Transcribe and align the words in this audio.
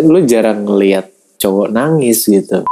lu 0.00 0.24
jarang 0.24 0.64
ngeliat 0.64 1.12
cowok 1.36 1.68
nangis 1.68 2.24
gitu. 2.24 2.64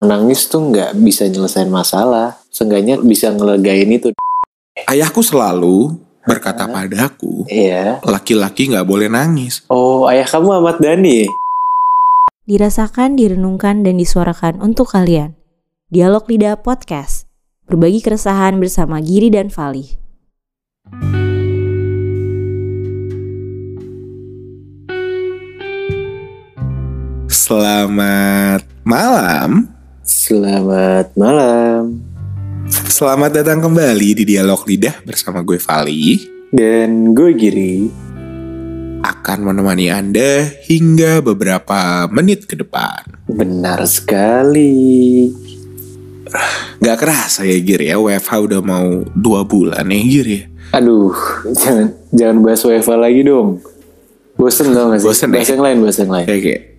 nangis 0.00 0.48
tuh 0.48 0.72
nggak 0.72 0.96
bisa 0.96 1.28
nyelesain 1.28 1.68
masalah. 1.68 2.40
Seenggaknya 2.48 2.96
bisa 3.04 3.28
ngelegain 3.36 3.92
itu. 3.92 4.16
Ayahku 4.88 5.20
selalu 5.20 5.92
berkata 6.24 6.64
padaku, 6.64 7.44
Iya. 7.52 8.00
laki-laki 8.00 8.72
nggak 8.72 8.88
boleh 8.88 9.12
nangis. 9.12 9.60
Oh, 9.68 10.08
ayah 10.08 10.24
kamu 10.24 10.56
Ahmad 10.56 10.80
Dhani. 10.80 11.28
Dirasakan, 12.48 13.14
direnungkan, 13.14 13.84
dan 13.84 14.00
disuarakan 14.00 14.58
untuk 14.64 14.88
kalian. 14.90 15.36
Dialog 15.92 16.26
Lidah 16.26 16.58
Podcast. 16.58 17.28
Berbagi 17.68 18.02
keresahan 18.02 18.58
bersama 18.58 18.98
Giri 18.98 19.30
dan 19.30 19.52
Fali. 19.52 20.00
Selamat 27.50 28.62
malam. 28.86 29.74
Selamat 30.06 31.10
malam. 31.18 31.98
Selamat 32.70 33.42
datang 33.42 33.58
kembali 33.58 34.22
di 34.22 34.22
Dialog 34.22 34.62
Lidah 34.70 35.02
bersama 35.02 35.42
gue 35.42 35.58
Vali. 35.58 36.30
Dan 36.54 37.10
gue 37.10 37.34
Giri. 37.34 37.90
Akan 39.02 39.42
menemani 39.42 39.90
Anda 39.90 40.46
hingga 40.62 41.18
beberapa 41.26 42.06
menit 42.14 42.46
ke 42.46 42.54
depan. 42.54 43.18
Benar 43.26 43.82
sekali. 43.90 45.26
Gak 46.78 47.02
kerasa 47.02 47.42
ya 47.42 47.58
Gir 47.58 47.82
ya, 47.82 47.98
WFH 47.98 48.46
udah 48.46 48.60
mau 48.62 49.02
dua 49.18 49.42
bulan 49.42 49.90
ya 49.90 49.98
Gir 50.06 50.26
ya. 50.30 50.42
Aduh, 50.78 51.18
jangan 51.50 51.98
jangan 52.14 52.46
bahas 52.46 52.62
WFA 52.62 52.94
lagi 52.94 53.26
dong. 53.26 53.58
Bosen 54.38 54.70
tau 54.70 54.94
gak 54.94 55.02
sih? 55.02 55.06
Bosen 55.10 55.34
bahas 55.34 55.50
ya? 55.50 55.58
yang 55.58 55.62
lain, 55.66 55.76
bahas 55.82 55.98
yang 55.98 56.14
lain. 56.14 56.30
Kayak 56.30 56.69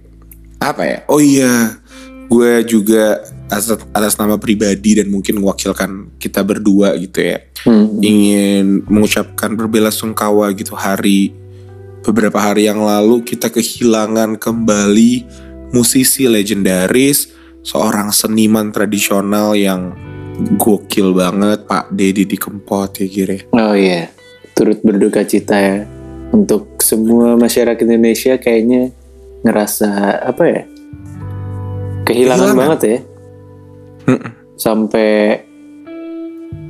apa 0.61 0.83
ya? 0.85 0.97
Oh 1.09 1.17
iya, 1.17 1.81
gue 2.29 2.61
juga 2.69 3.25
atas, 3.49 3.81
atas 3.91 4.13
nama 4.15 4.37
pribadi 4.37 5.01
dan 5.01 5.09
mungkin 5.09 5.41
mewakilkan 5.41 6.13
kita 6.21 6.45
berdua 6.45 6.93
gitu 7.01 7.19
ya. 7.19 7.41
Hmm. 7.65 7.97
Ingin 7.97 8.85
mengucapkan 8.85 9.57
berbelasungkawa 9.57 10.53
gitu 10.53 10.77
hari 10.77 11.33
beberapa 12.05 12.37
hari 12.37 12.69
yang 12.69 12.81
lalu 12.81 13.21
kita 13.25 13.49
kehilangan 13.49 14.37
kembali 14.37 15.25
musisi 15.73 16.25
legendaris, 16.29 17.29
seorang 17.61 18.09
seniman 18.13 18.69
tradisional 18.73 19.53
yang 19.53 19.93
gokil 20.57 21.13
banget 21.13 21.69
Pak 21.69 21.93
Dedi 21.93 22.25
di 22.25 22.37
Kempot 22.37 22.97
ya 22.97 23.07
Gire. 23.09 23.49
Oh 23.53 23.77
iya, 23.77 24.09
turut 24.57 24.81
berduka 24.81 25.21
cita 25.25 25.57
ya. 25.57 25.85
Untuk 26.31 26.79
semua 26.79 27.35
masyarakat 27.35 27.83
Indonesia 27.83 28.39
kayaknya 28.39 28.95
ngerasa 29.41 29.89
apa 30.21 30.43
ya? 30.43 30.61
Kehilangan, 32.01 32.05
Kehilangan. 32.05 32.55
banget 32.57 32.79
ya. 32.83 32.97
Mm-mm. 34.07 34.31
Sampai 34.55 35.09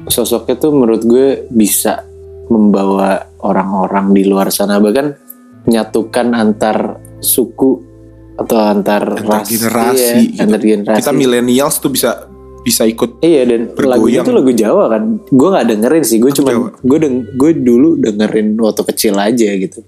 sosoknya 0.06 0.56
tuh 0.58 0.72
menurut 0.72 1.04
gue 1.04 1.48
bisa 1.48 2.04
membawa 2.48 3.32
orang-orang 3.42 4.12
di 4.12 4.28
luar 4.28 4.52
sana 4.52 4.78
bahkan 4.78 5.16
menyatukan 5.64 6.36
antar 6.36 6.78
suku 7.22 7.80
atau 8.36 8.58
antar, 8.58 9.14
Antar 9.14 9.46
ras 9.46 9.48
generasi 9.48 10.02
iya, 10.02 10.16
gitu. 10.26 10.42
antar 10.42 10.60
generasi. 10.60 11.00
Kita 11.00 11.14
millennials 11.14 11.76
tuh 11.78 11.92
bisa 11.94 12.28
bisa 12.62 12.86
ikut 12.86 13.22
Iya 13.22 13.42
dan 13.46 13.62
Bergoyang. 13.74 14.22
tuh 14.22 14.36
lagu 14.36 14.52
Jawa 14.52 14.86
kan. 14.90 15.04
Gue 15.30 15.48
nggak 15.50 15.66
dengerin 15.70 16.04
sih. 16.04 16.18
Gue 16.18 16.30
Lagu 16.30 16.40
cuman 16.42 16.54
Jawa. 16.54 16.70
gue 16.82 16.98
deng 16.98 17.16
gue 17.38 17.52
dulu 17.56 17.90
dengerin 17.98 18.48
waktu 18.58 18.82
kecil 18.86 19.14
aja 19.18 19.50
gitu. 19.58 19.80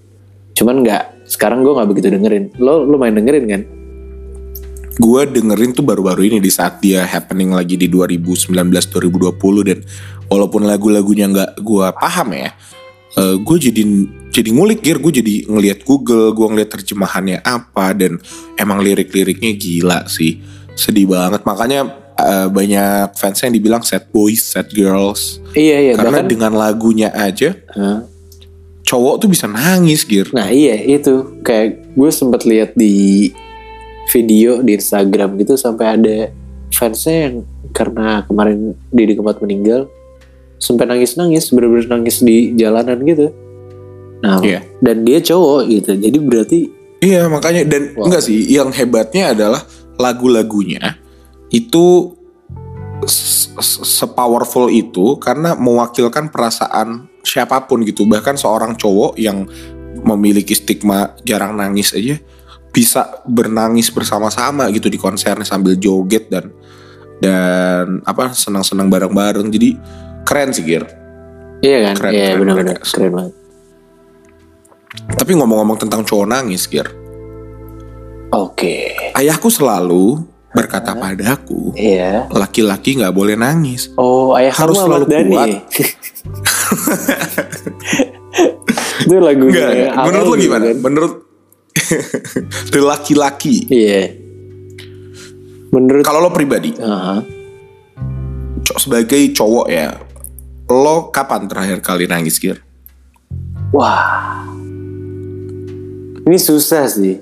Cuman 0.54 0.82
nggak. 0.82 1.04
Sekarang 1.34 1.66
gue 1.66 1.74
nggak 1.74 1.90
begitu 1.90 2.14
dengerin. 2.14 2.54
Lo 2.62 2.86
lo 2.86 3.02
main 3.02 3.18
dengerin 3.18 3.46
kan? 3.50 3.64
gue 4.94 5.22
dengerin 5.26 5.74
tuh 5.74 5.82
baru-baru 5.82 6.30
ini 6.30 6.38
di 6.38 6.54
saat 6.54 6.78
dia 6.78 7.02
happening 7.02 7.50
lagi 7.50 7.74
di 7.74 7.90
2019-2020 7.90 9.34
dan 9.66 9.80
walaupun 10.30 10.70
lagu-lagunya 10.70 11.26
nggak 11.34 11.66
gue 11.66 11.88
paham 11.98 12.30
ya, 12.38 12.54
eh, 13.18 13.36
gue 13.42 13.58
jadi 13.58 13.82
jadi 14.34 14.50
ngulik 14.50 14.82
gear, 14.82 14.98
gue 14.98 15.14
jadi 15.14 15.36
ngelihat 15.50 15.86
Google, 15.86 16.34
gue 16.34 16.48
ngeliat 16.50 16.70
terjemahannya 16.74 17.42
apa 17.46 17.94
dan 17.94 18.18
emang 18.58 18.82
lirik-liriknya 18.82 19.54
gila 19.58 20.06
sih, 20.06 20.42
sedih 20.78 21.10
banget 21.10 21.42
makanya 21.42 21.90
eh, 22.18 22.48
banyak 22.54 23.18
fans 23.18 23.42
yang 23.42 23.54
dibilang 23.54 23.82
sad 23.82 24.14
boys, 24.14 24.46
sad 24.46 24.70
girls 24.70 25.42
Iya 25.58 25.90
iya. 25.90 25.94
karena 25.98 26.22
bahkan, 26.22 26.30
dengan 26.30 26.54
lagunya 26.54 27.10
aja 27.14 27.58
Hah? 27.74 28.06
Cowok 28.84 29.16
tuh 29.24 29.30
bisa 29.32 29.48
nangis 29.48 30.04
gear. 30.04 30.28
nah 30.32 30.48
iya 30.48 30.76
itu 30.78 31.40
kayak 31.42 31.96
gue 31.96 32.10
sempat 32.12 32.44
lihat 32.44 32.76
di 32.76 33.30
video 34.12 34.60
di 34.60 34.76
Instagram 34.76 35.40
gitu 35.40 35.56
sampai 35.56 35.86
ada 35.96 36.18
fansnya 36.70 37.32
yang 37.32 37.36
karena 37.72 38.22
kemarin 38.28 38.76
Didi 38.92 39.16
Kempot 39.16 39.40
meninggal 39.40 39.88
sampai 40.60 40.86
nangis-nangis 40.86 41.50
bener-bener 41.50 41.88
nangis 41.90 42.20
di 42.20 42.54
jalanan 42.54 43.00
gitu. 43.04 43.32
Nah, 44.24 44.40
Iya. 44.40 44.64
dan 44.80 45.04
dia 45.04 45.20
cowok 45.20 45.68
gitu. 45.68 45.92
Jadi 45.98 46.18
berarti 46.20 46.60
Iya 47.04 47.28
makanya 47.28 47.68
dan 47.68 47.92
Wow. 48.00 48.08
enggak 48.08 48.24
sih 48.24 48.48
yang 48.48 48.72
hebatnya 48.72 49.36
adalah 49.36 49.60
lagu-lagunya 50.00 50.96
itu 51.52 52.16
sepowerful 53.62 54.68
itu 54.68 55.18
karena 55.22 55.54
mewakilkan 55.54 56.34
perasaan 56.34 57.06
siapa 57.22 57.64
pun 57.70 57.86
gitu 57.86 58.04
bahkan 58.10 58.34
seorang 58.34 58.74
cowok 58.74 59.16
yang 59.16 59.46
memiliki 60.04 60.58
stigma 60.58 61.14
jarang 61.22 61.54
nangis 61.54 61.94
aja 61.94 62.18
bisa 62.74 63.22
bernangis 63.30 63.94
bersama-sama 63.94 64.66
gitu 64.74 64.90
di 64.90 64.98
konsernya 64.98 65.46
sambil 65.46 65.78
joget 65.78 66.26
dan 66.28 66.50
dan 67.22 68.02
apa 68.04 68.34
senang-senang 68.34 68.90
bareng-bareng 68.90 69.48
jadi 69.54 69.78
keren 70.26 70.50
sih 70.52 70.66
Gir 70.66 70.84
Iya 71.64 71.78
kan? 71.88 71.96
Keren, 71.96 72.12
Iya 72.12 72.26
keren 72.28 72.40
benar-benar 72.44 72.76
mereka. 72.82 72.92
keren 72.92 73.12
banget. 73.14 73.34
tapi 75.14 75.32
ngomong-ngomong 75.38 75.78
tentang 75.80 76.02
cowok 76.02 76.28
nangis 76.28 76.66
Gir 76.66 76.90
Oke. 78.34 79.14
ayahku 79.14 79.48
selalu 79.48 80.26
berkata 80.54 80.94
padaku 80.94 81.74
Iya. 81.74 82.30
laki-laki 82.30 82.96
nggak 82.96 83.12
boleh 83.12 83.34
nangis. 83.34 83.90
Oh, 83.96 84.38
ayah 84.38 84.54
Harus 84.54 84.78
selalu 84.78 85.06
Dhani. 85.06 85.30
kuat. 85.30 85.50
Itu 89.04 89.20
lagunya 89.20 89.92
awal 89.92 90.06
menurut 90.08 90.24
lo 90.24 90.34
gitu 90.34 90.44
gimana? 90.48 90.66
kan? 90.66 90.78
Menurut 90.80 91.14
The 92.72 92.80
laki-laki. 92.80 93.56
Iya. 93.68 94.02
Menurut 95.74 96.06
Kalau 96.06 96.22
lo 96.22 96.30
pribadi, 96.30 96.70
co- 98.64 98.78
sebagai 98.78 99.20
cowok 99.34 99.68
ya, 99.68 99.98
lo 100.70 101.10
kapan 101.10 101.50
terakhir 101.50 101.82
kali 101.82 102.06
nangis 102.06 102.38
Gir? 102.38 102.62
Wah. 103.74 104.46
Ini 106.24 106.38
susah 106.38 106.86
sih. 106.88 107.18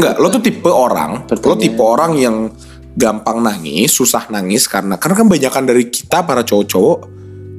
Enggak, 0.00 0.14
lo 0.16 0.26
tuh 0.32 0.40
tipe 0.40 0.70
orang, 0.72 1.10
lo 1.22 1.28
Pertanyaan. 1.28 1.60
tipe 1.60 1.82
orang 1.84 2.12
yang 2.16 2.36
gampang 2.96 3.44
nangis, 3.44 3.92
susah 3.92 4.32
nangis 4.32 4.64
karena 4.64 4.96
karena 4.96 5.14
kan 5.14 5.28
banyakan 5.28 5.64
dari 5.68 5.92
kita 5.92 6.24
para 6.24 6.40
cowok-cowok 6.40 6.98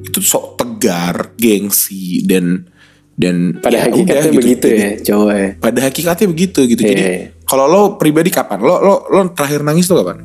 itu 0.02 0.18
sok 0.18 0.58
tegar, 0.58 1.38
gengsi 1.38 2.26
dan 2.26 2.66
dan 3.14 3.62
Pada 3.62 3.78
ya 3.78 3.86
hakikatnya 3.86 4.32
udah 4.32 4.34
begitu 4.34 4.66
Jadi, 4.66 4.80
ya, 4.82 4.90
cowok 5.06 5.32
ya. 5.32 5.48
Pada 5.62 5.78
hakikatnya 5.86 6.26
begitu 6.26 6.60
gitu. 6.66 6.82
Jadi 6.82 7.02
Iya. 7.02 7.16
kalau 7.46 7.64
lo 7.70 7.80
pribadi 7.94 8.34
kapan? 8.34 8.58
Lo 8.58 8.82
lo 8.82 9.06
lo 9.06 9.20
terakhir 9.30 9.62
nangis 9.62 9.86
tuh 9.86 10.02
kapan? 10.02 10.18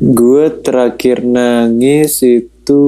Gue 0.00 0.48
terakhir 0.64 1.20
nangis 1.20 2.24
itu 2.24 2.82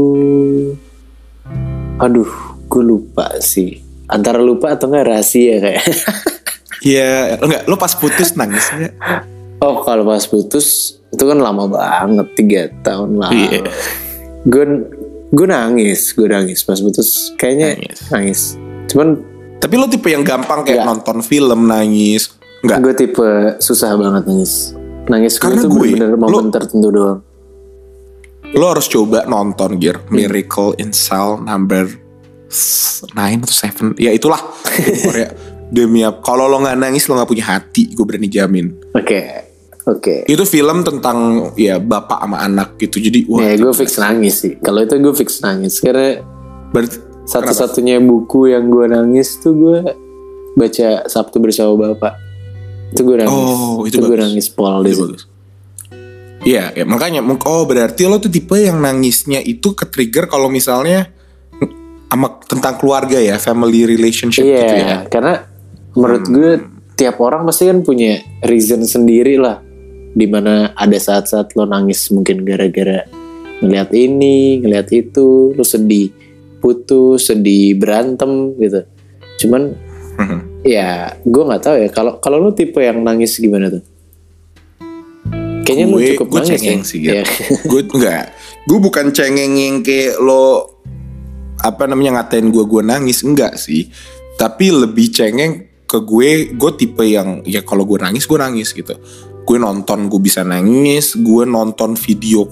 Aduh, 1.98 2.30
gue 2.70 2.82
lupa 2.82 3.28
sih. 3.42 3.82
Antara 4.06 4.38
lupa 4.38 4.72
atau 4.72 4.88
enggak 4.88 5.06
rahasia 5.12 5.58
kayak. 5.58 5.84
Ya, 6.80 7.34
enggak, 7.36 7.64
lo 7.64 7.74
pas 7.74 7.92
putus 7.92 8.32
nangis 8.32 8.70
enggak? 8.70 8.94
Oh 9.58 9.82
kalau 9.82 10.04
pas 10.04 10.22
putus 10.22 10.66
itu 11.08 11.24
kan 11.24 11.36
lama 11.36 11.66
banget 11.66 12.28
tiga 12.34 12.62
tahun 12.80 13.16
lalu. 13.16 13.34
Iya. 13.34 13.60
Gue 14.44 14.64
gue 15.28 15.46
nangis, 15.46 16.12
gue 16.12 16.24
nangis 16.24 16.62
pas 16.62 16.78
putus. 16.78 17.34
Kayaknya 17.34 17.68
Nangis. 17.76 17.98
nangis. 18.08 18.40
Cuman 18.86 19.08
Tapi 19.58 19.74
lo 19.74 19.84
tipe 19.84 20.06
yang 20.06 20.22
gampang 20.22 20.62
kayak 20.62 20.78
Enggak. 20.78 20.90
nonton 21.02 21.18
film 21.20 21.66
nangis. 21.66 22.30
Enggak. 22.60 22.78
gue 22.80 22.94
tipe 22.96 23.28
susah 23.58 23.94
banget 23.94 24.22
nangis. 24.24 24.70
Nangis 25.06 25.34
gue 25.36 25.54
tuh 25.56 25.66
gue, 25.68 25.88
bener-bener 25.92 26.14
momen 26.16 26.46
lo- 26.46 26.52
tertentu 26.52 26.88
doang. 26.88 27.18
Lo 28.48 28.70
harus 28.70 28.86
coba 28.86 29.26
nonton 29.26 29.76
Gear 29.76 29.98
Miracle 30.08 30.72
in 30.76 30.88
Cell 30.90 31.36
number 31.36 31.90
9 32.48 33.12
atau 33.42 33.52
7. 33.92 33.98
Ya 33.98 34.08
itulah. 34.08 34.40
Korea. 35.02 35.28
Demi 35.68 36.00
apa? 36.00 36.24
Kalau 36.24 36.48
lo 36.48 36.60
nggak 36.60 36.76
nangis 36.76 37.04
lo 37.06 37.16
nggak 37.16 37.28
punya 37.28 37.44
hati, 37.44 37.92
gue 37.92 38.04
berani 38.04 38.28
jamin. 38.28 38.72
Oke, 38.96 39.20
oke. 39.84 40.24
Itu 40.24 40.48
film 40.48 40.80
tentang 40.80 41.50
ya 41.54 41.76
bapak 41.76 42.24
sama 42.24 42.40
anak 42.40 42.80
gitu. 42.80 42.96
Jadi 42.98 43.28
wah, 43.28 43.44
Ya 43.44 43.54
gue 43.54 43.72
fix 43.76 44.00
nangis 44.00 44.34
sih. 44.40 44.56
Kalau 44.58 44.80
itu 44.80 44.96
gue 44.96 45.14
fix 45.14 45.44
nangis 45.44 45.76
karena 45.78 46.24
berarti 46.72 46.96
satu-satunya 47.28 48.00
buku 48.00 48.48
yang 48.48 48.72
gue 48.72 48.88
nangis 48.88 49.36
tuh 49.38 49.52
gue 49.52 49.78
baca 50.56 51.04
Sabtu 51.04 51.36
bersama 51.38 51.92
Bapak. 51.92 52.16
Itu 52.96 53.04
gue 53.04 53.20
nangis. 53.20 53.36
Oh, 53.36 53.84
itu 53.84 54.00
gue 54.00 54.08
bagus. 54.16 54.24
nangis 54.24 54.46
pol 54.48 54.80
di 54.82 54.96
Itu 54.96 55.04
situ. 55.12 55.16
Iya, 56.38 56.70
ya, 56.72 56.86
makanya 56.86 57.20
oh 57.20 57.66
berarti 57.66 58.06
lo 58.06 58.22
tuh 58.22 58.30
tipe 58.30 58.54
yang 58.56 58.78
nangisnya 58.78 59.42
itu 59.42 59.74
ke 59.74 59.90
trigger 59.90 60.30
kalau 60.30 60.46
misalnya 60.46 61.10
sama 62.08 62.40
tentang 62.46 62.78
keluarga 62.78 63.18
ya, 63.20 63.36
family 63.36 63.84
relationship 63.84 64.46
Iya, 64.46 64.56
gitu 64.62 64.74
ya. 64.80 64.96
karena 65.10 65.34
menurut 65.98 66.22
Hmm. 66.24 66.34
gue 66.34 66.50
tiap 66.94 67.18
orang 67.18 67.42
pasti 67.42 67.66
kan 67.66 67.82
punya 67.82 68.22
reason 68.42 68.86
sendiri 68.86 69.34
lah. 69.34 69.58
Di 70.14 70.24
mana 70.24 70.70
ada 70.72 70.94
saat-saat 70.94 71.54
lo 71.54 71.66
nangis 71.66 72.06
mungkin 72.10 72.42
gara-gara 72.42 73.06
ngeliat 73.58 73.90
ini, 73.90 74.62
ngeliat 74.62 74.88
itu, 74.90 75.52
lo 75.52 75.62
sedih, 75.62 76.10
putus, 76.58 77.26
sedih, 77.26 77.74
berantem 77.74 78.54
gitu. 78.56 78.86
Cuman 79.38 79.74
Mhm. 80.18 80.38
ya 80.66 81.14
gue 81.22 81.42
nggak 81.46 81.62
tahu 81.62 81.76
ya 81.78 81.88
kalau 81.90 82.18
kalau 82.18 82.38
lo 82.38 82.50
tipe 82.50 82.82
yang 82.82 83.02
nangis 83.02 83.38
gimana 83.38 83.70
tuh? 83.70 83.82
Kayaknya 85.62 85.86
lo 85.86 85.96
gue, 86.00 86.06
cukup 86.16 86.26
gue 86.26 86.40
nangis 86.40 86.50
cengeng 86.58 86.80
ya. 86.80 86.88
sih 86.88 86.98
gitu. 86.98 87.12
Iya. 87.14 87.24
gue 87.70 87.80
enggak, 87.92 88.24
gue 88.64 88.78
bukan 88.80 89.06
cengeng 89.12 89.52
yang 89.54 89.76
kayak 89.84 90.16
lo 90.18 90.44
apa 91.58 91.84
namanya 91.84 92.22
ngatain 92.22 92.48
gue 92.48 92.64
gue 92.64 92.82
nangis 92.82 93.22
enggak 93.22 93.54
sih, 93.54 93.86
tapi 94.34 94.72
lebih 94.72 95.12
cengeng 95.12 95.67
ke 95.88 96.04
gue, 96.04 96.52
gue 96.52 96.70
tipe 96.76 97.00
yang 97.02 97.40
ya 97.48 97.64
kalau 97.64 97.88
gue 97.88 97.96
nangis 97.96 98.28
gue 98.28 98.36
nangis 98.36 98.76
gitu. 98.76 98.94
Gue 99.48 99.56
nonton 99.56 100.12
gue 100.12 100.20
bisa 100.20 100.44
nangis, 100.44 101.16
gue 101.16 101.42
nonton 101.48 101.96
video 101.96 102.44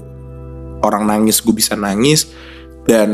orang 0.80 1.04
nangis 1.04 1.44
gue 1.44 1.52
bisa 1.52 1.76
nangis 1.76 2.32
dan 2.88 3.10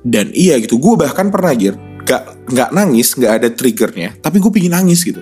dan 0.00 0.32
iya 0.32 0.56
gitu. 0.56 0.80
Gue 0.80 0.96
bahkan 0.96 1.28
pernah 1.28 1.52
gir 1.52 1.76
gak 2.08 2.48
nggak 2.48 2.70
nangis 2.72 3.12
nggak 3.14 3.32
ada 3.44 3.48
triggernya, 3.52 4.16
tapi 4.24 4.40
gue 4.40 4.48
pingin 4.48 4.72
nangis 4.72 5.04
gitu 5.04 5.20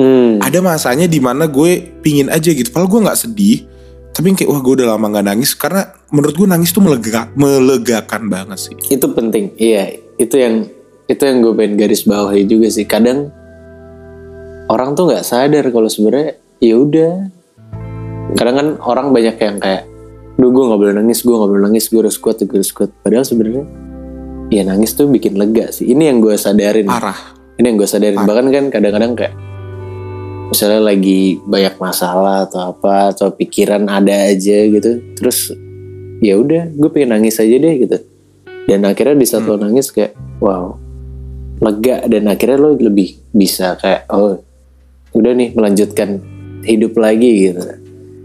Hmm. 0.00 0.40
ada 0.40 0.64
masanya 0.64 1.04
di 1.04 1.20
mana 1.20 1.44
gue 1.44 2.00
pingin 2.00 2.32
aja 2.32 2.54
gitu 2.54 2.72
padahal 2.72 2.88
gue 2.88 3.00
nggak 3.04 3.20
sedih 3.20 3.68
tapi 4.16 4.32
kayak 4.32 4.48
wah 4.48 4.62
gue 4.64 4.80
udah 4.80 4.96
lama 4.96 5.12
nggak 5.12 5.26
nangis 5.28 5.52
karena 5.52 5.92
menurut 6.08 6.40
gue 6.40 6.48
nangis 6.48 6.72
tuh 6.72 6.80
melega 6.80 7.28
melegakan 7.36 8.32
banget 8.32 8.70
sih 8.70 8.76
itu 8.88 9.06
penting 9.12 9.52
iya 9.60 9.92
itu 10.16 10.40
yang 10.40 10.64
itu 11.04 11.20
yang 11.20 11.44
gue 11.44 11.52
pengen 11.52 11.74
garis 11.76 12.08
bawahi 12.08 12.48
juga 12.48 12.72
sih 12.72 12.88
kadang 12.88 13.28
orang 14.70 14.94
tuh 14.94 15.10
nggak 15.10 15.26
sadar 15.26 15.64
kalau 15.74 15.90
sebenarnya 15.90 16.38
ya 16.62 16.74
udah. 16.78 17.12
Kadang 18.38 18.56
kan 18.56 18.68
orang 18.86 19.10
banyak 19.10 19.36
yang 19.42 19.58
kayak 19.58 19.90
duh 20.38 20.48
gue 20.54 20.64
nggak 20.70 20.80
boleh 20.80 20.94
nangis 20.94 21.26
gue 21.26 21.34
nggak 21.34 21.50
boleh 21.50 21.62
nangis 21.66 21.90
gue 21.90 22.00
harus 22.00 22.16
kuat 22.16 22.38
gue 22.38 22.54
harus 22.54 22.70
kuat. 22.70 22.94
Padahal 23.02 23.26
sebenarnya 23.26 23.66
ya 24.54 24.62
nangis 24.62 24.94
tuh 24.94 25.10
bikin 25.10 25.34
lega 25.34 25.74
sih. 25.74 25.90
Ini 25.90 26.14
yang 26.14 26.22
gue 26.22 26.38
sadarin. 26.38 26.86
Parah. 26.86 27.34
Ini 27.58 27.66
yang 27.66 27.76
gue 27.76 27.88
sadarin. 27.90 28.22
Bahkan 28.22 28.46
kan 28.54 28.64
kadang-kadang 28.70 29.12
kayak 29.18 29.34
misalnya 30.54 30.94
lagi 30.94 31.42
banyak 31.42 31.74
masalah 31.78 32.46
atau 32.46 32.74
apa 32.74 33.14
atau 33.14 33.30
pikiran 33.30 33.86
ada 33.86 34.34
aja 34.34 34.66
gitu 34.66 34.98
terus 35.14 35.54
ya 36.18 36.34
udah 36.34 36.74
gue 36.74 36.90
pengen 36.90 37.18
nangis 37.18 37.42
aja 37.42 37.56
deh 37.58 37.74
gitu. 37.82 37.98
Dan 38.70 38.86
akhirnya 38.86 39.18
di 39.18 39.26
saat 39.26 39.42
lo 39.42 39.58
nangis 39.58 39.90
kayak 39.90 40.14
wow 40.38 40.78
lega. 41.58 42.06
Dan 42.06 42.30
akhirnya 42.30 42.62
lo 42.62 42.78
lebih 42.78 43.18
bisa 43.34 43.74
kayak 43.74 44.06
oh 44.14 44.38
udah 45.14 45.32
nih 45.34 45.48
melanjutkan 45.54 46.20
hidup 46.64 46.94
lagi 47.00 47.50
gitu. 47.50 47.60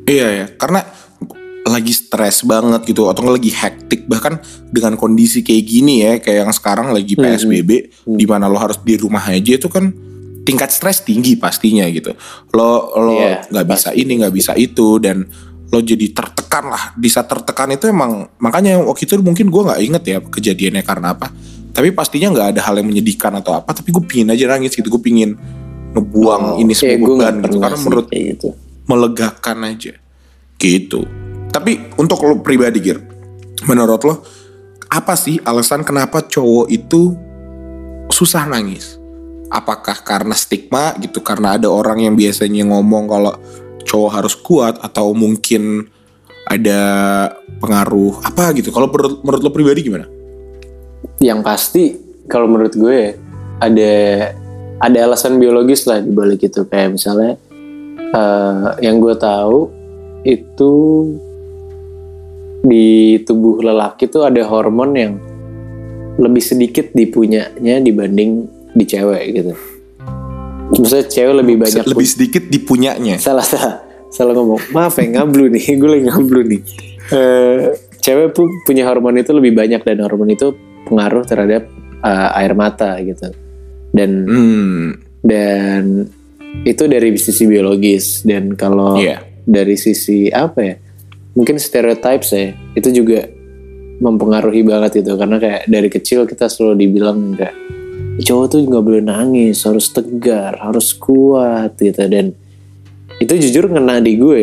Iya 0.06 0.28
ya 0.30 0.46
karena 0.54 0.86
lagi 1.66 1.98
stres 1.98 2.46
banget 2.46 2.86
gitu 2.86 3.10
atau 3.10 3.26
nggak 3.26 3.36
lagi 3.42 3.52
hektik 3.52 4.02
bahkan 4.06 4.38
dengan 4.70 4.94
kondisi 5.02 5.42
kayak 5.42 5.64
gini 5.66 6.06
ya 6.06 6.14
kayak 6.22 6.46
yang 6.46 6.54
sekarang 6.54 6.94
lagi 6.94 7.18
psbb 7.18 7.90
di 8.06 8.26
mana 8.30 8.46
lo 8.46 8.62
harus 8.62 8.78
di 8.86 8.94
rumah 9.02 9.26
aja 9.26 9.58
itu 9.58 9.66
kan 9.66 9.90
tingkat 10.46 10.70
stres 10.70 11.02
tinggi 11.02 11.34
pastinya 11.42 11.90
gitu. 11.90 12.14
Lo 12.54 12.94
lo 13.02 13.18
Iya, 13.18 13.50
nggak 13.50 13.66
bisa 13.66 13.90
ini 13.98 14.22
nggak 14.22 14.34
bisa 14.38 14.54
itu 14.54 15.02
dan 15.02 15.26
lo 15.74 15.80
jadi 15.82 16.14
tertekan 16.14 16.70
lah. 16.70 16.94
Di 16.94 17.10
saat 17.10 17.26
tertekan 17.26 17.74
itu 17.74 17.90
emang 17.90 18.30
makanya 18.38 18.78
waktu 18.86 19.10
itu 19.10 19.18
mungkin 19.26 19.50
gue 19.50 19.62
nggak 19.66 19.82
inget 19.82 20.04
ya 20.06 20.18
kejadiannya 20.22 20.86
karena 20.86 21.18
apa. 21.18 21.34
Tapi 21.74 21.90
pastinya 21.92 22.30
nggak 22.30 22.48
ada 22.56 22.62
hal 22.62 22.78
yang 22.78 22.88
menyedihkan 22.94 23.34
atau 23.42 23.58
apa 23.58 23.74
tapi 23.74 23.90
gue 23.90 24.06
pingin 24.06 24.30
aja 24.30 24.46
nangis 24.54 24.78
gitu. 24.78 24.86
Gue 24.86 25.02
pingin 25.02 25.34
ngebuang 25.96 26.60
ini 26.60 26.74
semua 26.76 27.00
beban 27.00 27.36
gitu. 27.40 27.58
Karena 27.64 27.78
menurut 27.80 28.08
gitu. 28.12 28.50
melegakan 28.86 29.58
aja. 29.66 29.94
Gitu. 30.60 31.02
Tapi 31.50 31.96
untuk 31.96 32.20
lo 32.28 32.44
pribadi 32.44 32.84
Gir 32.84 33.00
menurut 33.64 34.02
lo 34.04 34.16
apa 34.92 35.16
sih 35.16 35.40
alasan 35.42 35.82
kenapa 35.88 36.22
cowok 36.28 36.68
itu 36.70 37.16
susah 38.12 38.46
nangis? 38.46 39.00
Apakah 39.50 40.04
karena 40.04 40.36
stigma 40.36 40.94
gitu? 41.00 41.24
Karena 41.24 41.56
ada 41.56 41.72
orang 41.72 42.04
yang 42.04 42.14
biasanya 42.14 42.68
ngomong 42.68 43.08
kalau 43.08 43.34
cowok 43.86 44.12
harus 44.12 44.36
kuat 44.36 44.76
atau 44.82 45.16
mungkin 45.16 45.88
ada 46.46 46.80
pengaruh 47.60 48.22
apa 48.22 48.54
gitu? 48.54 48.70
Kalau 48.70 48.92
menurut, 48.92 49.22
menurut 49.24 49.42
lo 49.42 49.52
pribadi 49.54 49.80
gimana? 49.86 50.06
Yang 51.22 51.40
pasti 51.42 51.84
kalau 52.26 52.50
menurut 52.50 52.74
gue 52.74 53.16
ada 53.62 53.94
ada 54.80 54.98
alasan 55.08 55.40
biologis 55.40 55.88
lah 55.88 56.04
di 56.04 56.12
balik 56.12 56.44
itu. 56.44 56.68
Kayak 56.68 57.00
misalnya 57.00 57.34
eh, 58.12 58.68
yang 58.84 59.00
gue 59.00 59.16
tahu 59.16 59.72
itu 60.26 60.74
di 62.66 63.22
tubuh 63.22 63.62
lelaki 63.62 64.10
tuh 64.10 64.26
ada 64.26 64.42
hormon 64.42 64.92
yang 64.98 65.14
lebih 66.18 66.42
sedikit 66.42 66.90
dipunyanya 66.96 67.84
dibanding 67.84 68.50
di 68.74 68.84
cewek 68.84 69.24
gitu. 69.36 69.54
Maksudnya 70.66 71.06
cewek 71.06 71.36
lebih 71.46 71.56
banyak 71.62 71.86
lebih 71.86 72.08
sedikit 72.10 72.44
dipunyanya. 72.50 73.22
Salah 73.22 73.46
salah 73.46 73.86
salah 74.10 74.34
ngomong. 74.34 74.74
Maaf 74.74 74.98
ya 74.98 75.22
ngablu 75.22 75.54
nih. 75.54 75.64
Gue 75.80 75.90
lagi 76.00 76.04
ngablu 76.10 76.42
nih. 76.42 76.62
Eh, 77.14 77.78
cewek 78.02 78.34
pun 78.34 78.50
punya 78.66 78.90
hormon 78.90 79.14
itu 79.22 79.30
lebih 79.30 79.54
banyak 79.54 79.86
dan 79.86 80.02
hormon 80.02 80.34
itu 80.34 80.58
pengaruh 80.90 81.22
terhadap 81.22 81.70
eh, 82.02 82.40
air 82.42 82.58
mata 82.58 82.98
gitu 82.98 83.45
dan 83.96 84.12
hmm. 84.28 84.84
dan 85.24 85.84
itu 86.68 86.84
dari 86.92 87.16
sisi 87.16 87.48
biologis. 87.48 88.28
Dan 88.28 88.60
kalau 88.60 89.00
Iya. 89.00 89.24
dari 89.48 89.80
sisi 89.80 90.28
apa 90.28 90.60
ya 90.60 90.76
mungkin 91.36 91.56
stereotypes 91.56 92.30
ya 92.36 92.52
itu 92.76 92.90
juga 92.92 93.28
mempengaruhi 94.04 94.68
banget 94.68 95.04
itu 95.04 95.16
karena 95.16 95.40
kayak 95.40 95.72
dari 95.72 95.88
kecil 95.88 96.28
kita 96.28 96.52
selalu 96.52 96.84
dibilang 96.84 97.36
kayak 97.40 97.56
cowok 98.20 98.46
tuh 98.52 98.60
nggak 98.64 98.84
boleh 98.84 99.04
nangis 99.04 99.64
harus 99.64 99.88
tegar 99.92 100.60
harus 100.60 100.92
kuat 100.96 101.80
gitu. 101.80 102.04
Dan 102.12 102.36
itu 103.24 103.34
jujur 103.48 103.72
ngena 103.72 104.04
di 104.04 104.20
gue 104.20 104.42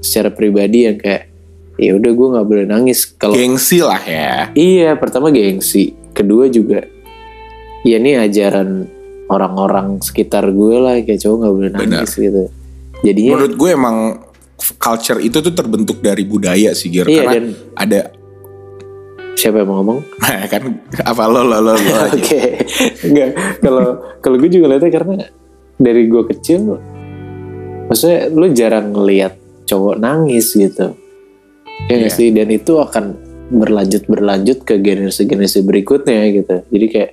secara 0.00 0.32
pribadi 0.32 0.88
yang 0.88 0.96
kayak 0.96 1.28
ya 1.76 1.92
udah 1.96 2.12
gue 2.12 2.28
nggak 2.36 2.48
boleh 2.48 2.64
nangis. 2.64 3.04
Kalau 3.16 3.36
gengsi 3.36 3.84
lah 3.84 4.00
ya. 4.00 4.48
Iya, 4.56 4.96
pertama 4.96 5.28
gengsi. 5.28 5.92
Kedua 6.16 6.48
juga, 6.48 6.80
ya 7.84 8.00
ini 8.00 8.16
ajaran 8.16 8.88
orang-orang 9.26 9.98
sekitar 9.98 10.46
gue 10.48 10.76
lah, 10.76 10.94
kayak 11.00 11.18
cowok 11.18 11.36
nggak 11.36 11.52
boleh 11.54 11.70
nangis 11.72 12.12
gitu. 12.14 12.42
Jadinya, 13.02 13.32
menurut 13.36 13.54
gue 13.54 13.70
emang 13.70 13.96
culture 14.78 15.20
itu 15.20 15.38
tuh 15.38 15.52
terbentuk 15.52 16.00
dari 16.00 16.24
budaya 16.24 16.72
sih 16.72 16.88
Gir 16.88 17.04
Iya, 17.04 17.22
karena 17.22 17.34
dan- 17.36 17.54
ada 17.76 18.00
siapa 19.36 19.60
yang 19.60 19.68
mau 19.68 19.84
ngomong? 19.84 19.98
kan 20.48 20.62
apa 21.04 21.22
lo 21.28 21.44
lo 21.44 21.58
lo, 21.60 21.76
lo. 21.76 21.96
Oke, 22.16 22.64
enggak. 23.04 23.30
Kalau 23.60 23.84
kalau 24.18 24.36
gue 24.40 24.48
juga 24.48 24.72
lihatnya 24.72 24.90
karena 24.90 25.14
dari 25.76 26.08
gue 26.08 26.22
kecil, 26.32 26.80
maksudnya 27.86 28.32
lu 28.32 28.48
jarang 28.50 28.96
ngelihat 28.96 29.36
cowok 29.68 30.00
nangis 30.00 30.56
gitu. 30.56 30.96
Ya 31.86 32.00
Iya. 32.00 32.08
sih? 32.08 32.32
Dan 32.32 32.48
itu 32.48 32.80
akan 32.80 33.12
berlanjut 33.46 34.08
berlanjut 34.08 34.64
ke 34.64 34.80
generasi-generasi 34.80 35.62
berikutnya 35.62 36.32
gitu. 36.32 36.56
Jadi 36.72 36.86
kayak 36.88 37.10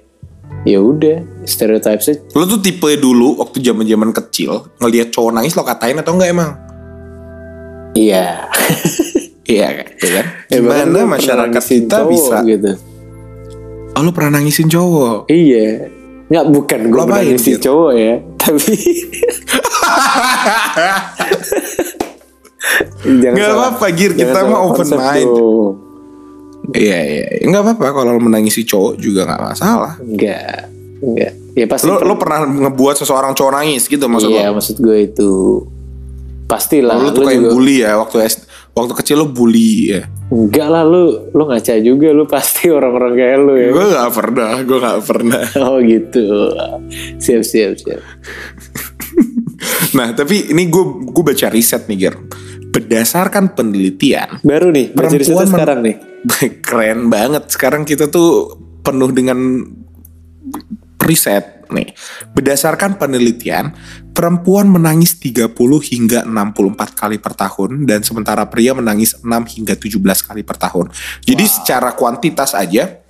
ya 0.64 0.80
udah 0.80 1.18
stereotipesnya 1.44 2.24
lo 2.32 2.44
tuh 2.46 2.60
tipe 2.60 2.88
dulu 2.96 3.36
waktu 3.38 3.60
zaman 3.60 3.84
zaman 3.84 4.10
kecil 4.12 4.52
ngelihat 4.78 5.10
cowok 5.10 5.32
nangis 5.34 5.54
lo 5.54 5.62
katain 5.62 5.96
atau 5.96 6.14
enggak 6.14 6.30
emang 6.30 6.52
iya. 7.94 8.48
iya 9.46 9.68
kan 9.74 9.88
Iya 9.94 10.12
kan 10.14 10.26
Ya, 10.48 10.58
gimana 10.58 10.82
pernah 10.86 11.06
masyarakat 11.12 11.52
nangisin 11.54 11.82
kita 11.82 11.98
cowok 11.98 12.10
bisa 12.10 12.38
gitu. 12.44 12.72
oh 13.92 14.02
lo 14.02 14.12
pernah 14.12 14.32
nangisin 14.34 14.68
cowok 14.68 15.18
Iya. 15.28 15.68
Nggak 16.24 16.46
bukan 16.50 16.80
gue 16.88 17.02
pernah 17.04 17.22
Gir? 17.22 17.60
cowok 17.60 17.92
ya, 17.94 18.14
tapi 18.36 18.74
Jangan 23.04 23.36
salah- 23.38 23.58
apa-apa, 23.70 23.86
Gir. 23.92 24.12
Kita 24.16 24.40
mah 24.42 24.60
open 24.64 24.88
mind. 24.90 25.30
Iya 26.72 27.00
iya 27.02 27.26
iya. 27.34 27.46
nggak 27.46 27.62
apa-apa 27.62 27.88
kalau 27.94 28.12
lo 28.12 28.22
menangisi 28.22 28.64
cowok 28.64 28.96
juga 28.96 29.26
nggak 29.26 29.42
masalah 29.44 29.94
Enggak, 30.00 30.72
enggak. 31.00 31.32
Ya 31.54 31.66
pasti 31.66 31.86
lo 31.86 32.00
lo 32.00 32.16
pernah 32.16 32.40
ngebuat 32.44 32.96
seseorang 32.98 33.32
cowok 33.32 33.52
nangis 33.54 33.86
gitu 33.86 34.06
maksud 34.06 34.30
Iya, 34.30 34.48
lo 34.48 34.58
maksud 34.58 34.76
gue 34.78 34.98
itu 35.04 35.32
pastilah. 36.46 36.96
lo 36.96 37.04
Lu 37.04 37.10
tuh 37.12 37.24
kayak 37.24 37.40
juga- 37.40 37.52
bully 37.52 37.76
ya 37.80 37.92
waktu 37.96 38.16
S- 38.22 38.46
waktu 38.72 38.94
kecil 38.96 39.18
lo 39.18 39.28
bully 39.28 39.92
ya 39.92 40.02
Enggak 40.26 40.66
lah 40.68 40.82
lu 40.82 41.04
lu 41.30 41.44
ngaca 41.44 41.78
juga 41.78 42.10
lu 42.10 42.26
pasti 42.26 42.66
orang-orang 42.68 43.14
kayak 43.14 43.38
lu 43.40 43.54
ya. 43.56 43.70
gue 43.70 43.86
nggak 43.88 44.12
pernah 44.12 44.52
gue 44.60 44.78
nggak 44.80 45.02
pernah 45.04 45.44
Oh 45.68 45.78
gitu. 45.80 46.26
Siap 47.16 47.44
siap 47.44 47.72
siap. 47.76 48.02
nah 49.94 50.10
tapi 50.12 50.50
ini 50.50 50.66
gue 50.66 50.84
gue 51.06 51.24
baca 51.24 51.48
riset 51.48 51.86
nih 51.86 51.98
Ger 52.00 52.16
berdasarkan 52.66 53.54
penelitian 53.54 54.42
Baru 54.42 54.74
nih, 54.74 54.90
baca 54.90 55.06
Perempuan 55.06 55.22
risetnya 55.22 55.46
sekarang 55.48 55.80
nih. 55.84 55.96
keren 56.66 57.08
banget. 57.12 57.52
Sekarang 57.52 57.84
kita 57.84 58.08
tuh 58.08 58.58
penuh 58.84 59.12
dengan 59.12 59.38
riset 61.04 61.68
nih. 61.72 61.92
Berdasarkan 62.32 62.96
penelitian 62.96 63.74
perempuan 64.14 64.70
menangis 64.70 65.18
30 65.20 65.52
hingga 65.90 66.20
64 66.24 67.00
kali 67.00 67.18
per 67.18 67.34
tahun 67.34 67.90
dan 67.90 68.06
sementara 68.06 68.46
pria 68.48 68.72
menangis 68.78 69.18
6 69.20 69.26
hingga 69.28 69.76
17 69.76 70.00
kali 70.00 70.42
per 70.46 70.58
tahun. 70.62 70.94
Jadi 71.26 71.46
secara 71.50 71.92
kuantitas 71.98 72.54
aja 72.56 73.04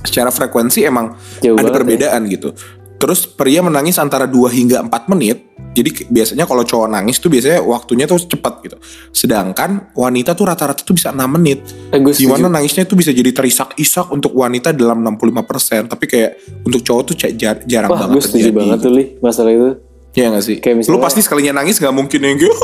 secara 0.00 0.30
frekuensi 0.30 0.86
emang 0.86 1.18
Jauh 1.42 1.58
ada 1.58 1.68
ya. 1.68 1.74
perbedaan 1.74 2.22
gitu 2.30 2.54
terus 3.00 3.24
pria 3.24 3.64
menangis 3.64 3.96
antara 3.96 4.28
2 4.28 4.36
hingga 4.52 4.84
4 4.84 5.08
menit 5.08 5.48
jadi 5.70 5.88
biasanya 6.04 6.44
kalau 6.44 6.60
cowok 6.60 6.88
nangis 6.90 7.16
tuh 7.16 7.32
biasanya 7.32 7.64
waktunya 7.64 8.04
tuh 8.04 8.20
cepat 8.20 8.60
gitu 8.60 8.76
sedangkan 9.10 9.88
wanita 9.96 10.36
tuh 10.36 10.44
rata-rata 10.44 10.84
tuh 10.84 10.92
bisa 10.92 11.08
6 11.08 11.16
menit 11.30 11.64
gue 11.90 12.12
setuju. 12.12 12.20
Di 12.20 12.26
mana 12.28 12.46
nangisnya 12.52 12.84
tuh 12.84 13.00
bisa 13.00 13.10
jadi 13.10 13.32
terisak-isak 13.32 14.12
untuk 14.12 14.36
wanita 14.36 14.70
dalam 14.70 15.00
65% 15.00 15.88
Tapi 15.88 16.04
kayak 16.04 16.30
untuk 16.62 16.80
cowok 16.82 17.02
tuh 17.06 17.14
jar- 17.16 17.62
jarang 17.64 17.90
Wah, 17.90 18.04
banget 18.04 18.14
gue 18.14 18.22
setuju 18.22 18.50
banget 18.52 18.78
tuh 18.82 18.92
li 18.92 19.04
masalah 19.18 19.50
itu. 19.50 19.70
Iya 20.10 20.26
gak 20.34 20.42
sih? 20.42 20.56
Kayak 20.58 20.76
misalnya- 20.82 20.98
Lu 20.98 21.06
pasti 21.06 21.20
sekalinya 21.22 21.62
nangis 21.62 21.78
gak 21.78 21.94
mungkin 21.94 22.18
yang 22.18 22.34
kayak 22.34 22.56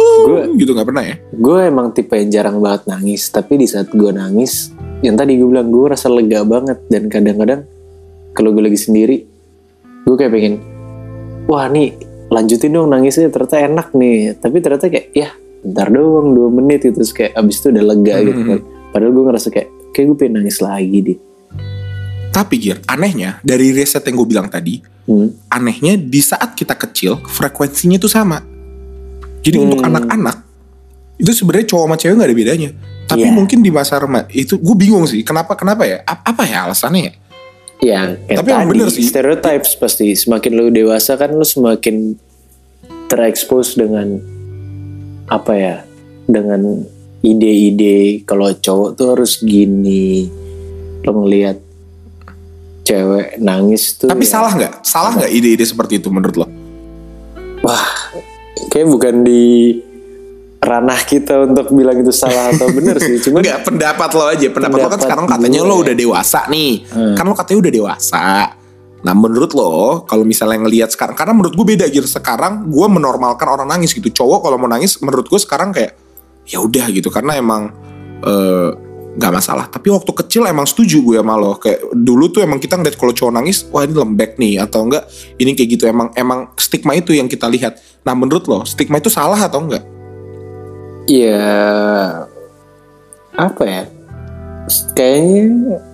gitu 0.60 0.70
gak 0.76 0.84
pernah 0.84 1.00
ya? 1.00 1.16
Gue 1.32 1.64
emang 1.64 1.96
tipe 1.96 2.12
yang 2.12 2.28
jarang 2.28 2.60
banget 2.60 2.84
nangis, 2.84 3.32
tapi 3.32 3.56
di 3.56 3.64
saat 3.64 3.88
gue 3.88 4.10
nangis, 4.12 4.68
yang 5.00 5.16
tadi 5.16 5.40
gue 5.40 5.48
bilang 5.48 5.72
gue 5.72 5.86
rasa 5.88 6.12
lega 6.12 6.44
banget 6.44 6.76
dan 6.92 7.08
kadang-kadang 7.08 7.64
kalau 8.36 8.52
gue 8.52 8.60
lagi 8.60 8.76
sendiri, 8.76 9.16
gue 10.02 10.16
kayak 10.16 10.30
pengen, 10.30 10.54
wah 11.46 11.66
nih 11.66 11.94
lanjutin 12.28 12.70
dong 12.70 12.88
nangisnya 12.88 13.28
ternyata 13.28 13.56
enak 13.60 13.88
nih, 13.92 14.34
tapi 14.36 14.56
ternyata 14.58 14.86
kayak 14.86 15.06
ya 15.10 15.28
bentar 15.60 15.88
doang 15.88 16.30
dua 16.30 16.48
menit 16.48 16.82
itu 16.82 16.94
terus 16.94 17.10
kayak 17.10 17.34
abis 17.34 17.58
itu 17.58 17.68
udah 17.68 17.84
lega 17.84 18.16
gitu 18.22 18.40
kan. 18.44 18.60
Padahal 18.90 19.12
gue 19.12 19.24
ngerasa 19.24 19.48
kayak 19.48 19.68
kayak 19.90 20.04
gue 20.06 20.16
pengen 20.16 20.34
nangis 20.38 20.58
lagi 20.58 20.98
deh. 21.00 21.18
Tapi 22.30 22.54
Gir, 22.56 22.78
anehnya 22.86 23.42
dari 23.42 23.74
riset 23.74 24.06
yang 24.06 24.16
gue 24.16 24.28
bilang 24.28 24.46
tadi 24.46 24.80
Hmm. 25.00 25.26
Anehnya 25.50 25.98
di 25.98 26.22
saat 26.22 26.54
kita 26.54 26.78
kecil 26.78 27.18
frekuensinya 27.26 27.98
tuh 27.98 28.06
sama 28.06 28.38
Jadi 29.42 29.58
untuk 29.58 29.82
Hmm. 29.82 29.90
anak-anak 29.90 30.36
Itu 31.18 31.34
sebenarnya 31.34 31.66
cowok 31.66 31.84
sama 31.88 31.96
cewek 31.98 32.14
gak 32.14 32.28
ada 32.30 32.36
bedanya 32.36 32.70
Tapi 33.08 33.26
Iya. 33.26 33.34
mungkin 33.34 33.58
di 33.58 33.74
masa 33.74 33.98
remaja 33.98 34.30
Itu 34.30 34.60
gue 34.62 34.76
bingung 34.78 35.02
sih 35.10 35.26
Kenapa 35.26 35.58
kenapa 35.58 35.82
ya? 35.82 36.04
A- 36.06 36.22
Apa 36.22 36.46
ya 36.46 36.68
alasannya 36.68 37.00
ya? 37.02 37.12
Ya, 37.80 38.12
yang 38.28 38.38
Tapi 38.44 38.50
tadi, 38.52 38.68
bener 38.68 38.88
sih. 38.92 39.08
stereotypes 39.08 39.72
pasti 39.80 40.12
semakin 40.12 40.52
lu 40.52 40.68
dewasa 40.68 41.16
kan 41.16 41.32
lu 41.32 41.44
semakin 41.44 42.12
terekspos 43.08 43.72
dengan 43.76 44.20
apa 45.32 45.52
ya? 45.56 45.76
Dengan 46.28 46.84
ide-ide 47.24 48.22
kalau 48.28 48.52
cowok 48.52 48.90
tuh 49.00 49.06
harus 49.16 49.40
gini. 49.40 50.28
Lo 51.08 51.24
ngelihat 51.24 51.56
cewek 52.84 53.40
nangis 53.40 53.96
tuh 53.96 54.12
Tapi 54.12 54.28
ya, 54.28 54.30
salah 54.30 54.52
nggak? 54.52 54.72
Salah 54.84 55.12
nggak 55.16 55.32
ide-ide 55.32 55.64
seperti 55.64 55.96
itu 56.04 56.12
menurut 56.12 56.36
lo? 56.36 56.46
kayak 58.70 58.88
bukan 58.88 59.26
di 59.26 59.76
ranah 60.70 61.00
kita 61.02 61.50
untuk 61.50 61.74
bilang 61.74 61.98
itu 61.98 62.14
salah 62.14 62.54
atau 62.54 62.70
benar 62.70 63.02
sih. 63.02 63.18
Cuman 63.26 63.42
Enggak, 63.42 63.66
pendapat 63.66 64.10
lo 64.14 64.24
aja. 64.30 64.46
Pendapat, 64.46 64.78
lo 64.78 64.86
kan 64.86 64.90
Pendapat 64.94 65.00
sekarang 65.02 65.26
katanya 65.26 65.60
gue. 65.60 65.68
lo 65.68 65.74
udah 65.82 65.94
dewasa 65.98 66.40
nih. 66.46 66.72
Hmm. 66.86 67.14
Kan 67.18 67.24
lo 67.26 67.34
katanya 67.34 67.58
udah 67.66 67.72
dewasa. 67.74 68.24
Nah 69.00 69.14
menurut 69.16 69.50
lo, 69.56 70.04
kalau 70.06 70.22
misalnya 70.22 70.60
ngelihat 70.62 70.92
sekarang, 70.94 71.16
karena 71.18 71.32
menurut 71.34 71.54
gue 71.58 71.66
beda 71.66 71.90
gitu. 71.90 72.06
Sekarang 72.06 72.70
gue 72.70 72.86
menormalkan 72.86 73.48
orang 73.50 73.66
nangis 73.66 73.90
gitu. 73.96 74.06
Cowok 74.12 74.46
kalau 74.46 74.56
mau 74.60 74.70
nangis, 74.70 75.00
menurut 75.02 75.26
gue 75.26 75.40
sekarang 75.40 75.74
kayak 75.74 75.98
ya 76.46 76.62
udah 76.62 76.86
gitu. 76.94 77.10
Karena 77.10 77.34
emang 77.34 77.74
eh, 78.22 78.70
nggak 79.10 79.32
masalah. 79.34 79.66
Tapi 79.66 79.90
waktu 79.90 80.12
kecil 80.14 80.46
emang 80.46 80.68
setuju 80.68 81.02
gue 81.02 81.16
sama 81.18 81.34
lo. 81.34 81.58
Kayak 81.58 81.90
dulu 81.96 82.30
tuh 82.30 82.46
emang 82.46 82.62
kita 82.62 82.78
ngeliat 82.78 82.94
kalau 82.94 83.10
cowok 83.10 83.32
nangis, 83.34 83.66
wah 83.74 83.82
ini 83.82 83.94
lembek 83.96 84.38
nih 84.38 84.62
atau 84.62 84.86
enggak 84.86 85.08
ini 85.40 85.50
kayak 85.58 85.68
gitu. 85.74 85.84
Emang 85.90 86.14
emang 86.14 86.54
stigma 86.54 86.94
itu 86.94 87.10
yang 87.16 87.26
kita 87.26 87.50
lihat. 87.50 87.80
Nah 88.06 88.14
menurut 88.14 88.46
lo, 88.46 88.62
stigma 88.62 89.02
itu 89.02 89.10
salah 89.10 89.40
atau 89.40 89.66
enggak? 89.66 89.82
Ya 91.06 91.44
apa 93.32 93.62
ya? 93.64 93.84
Kayaknya 94.94 95.42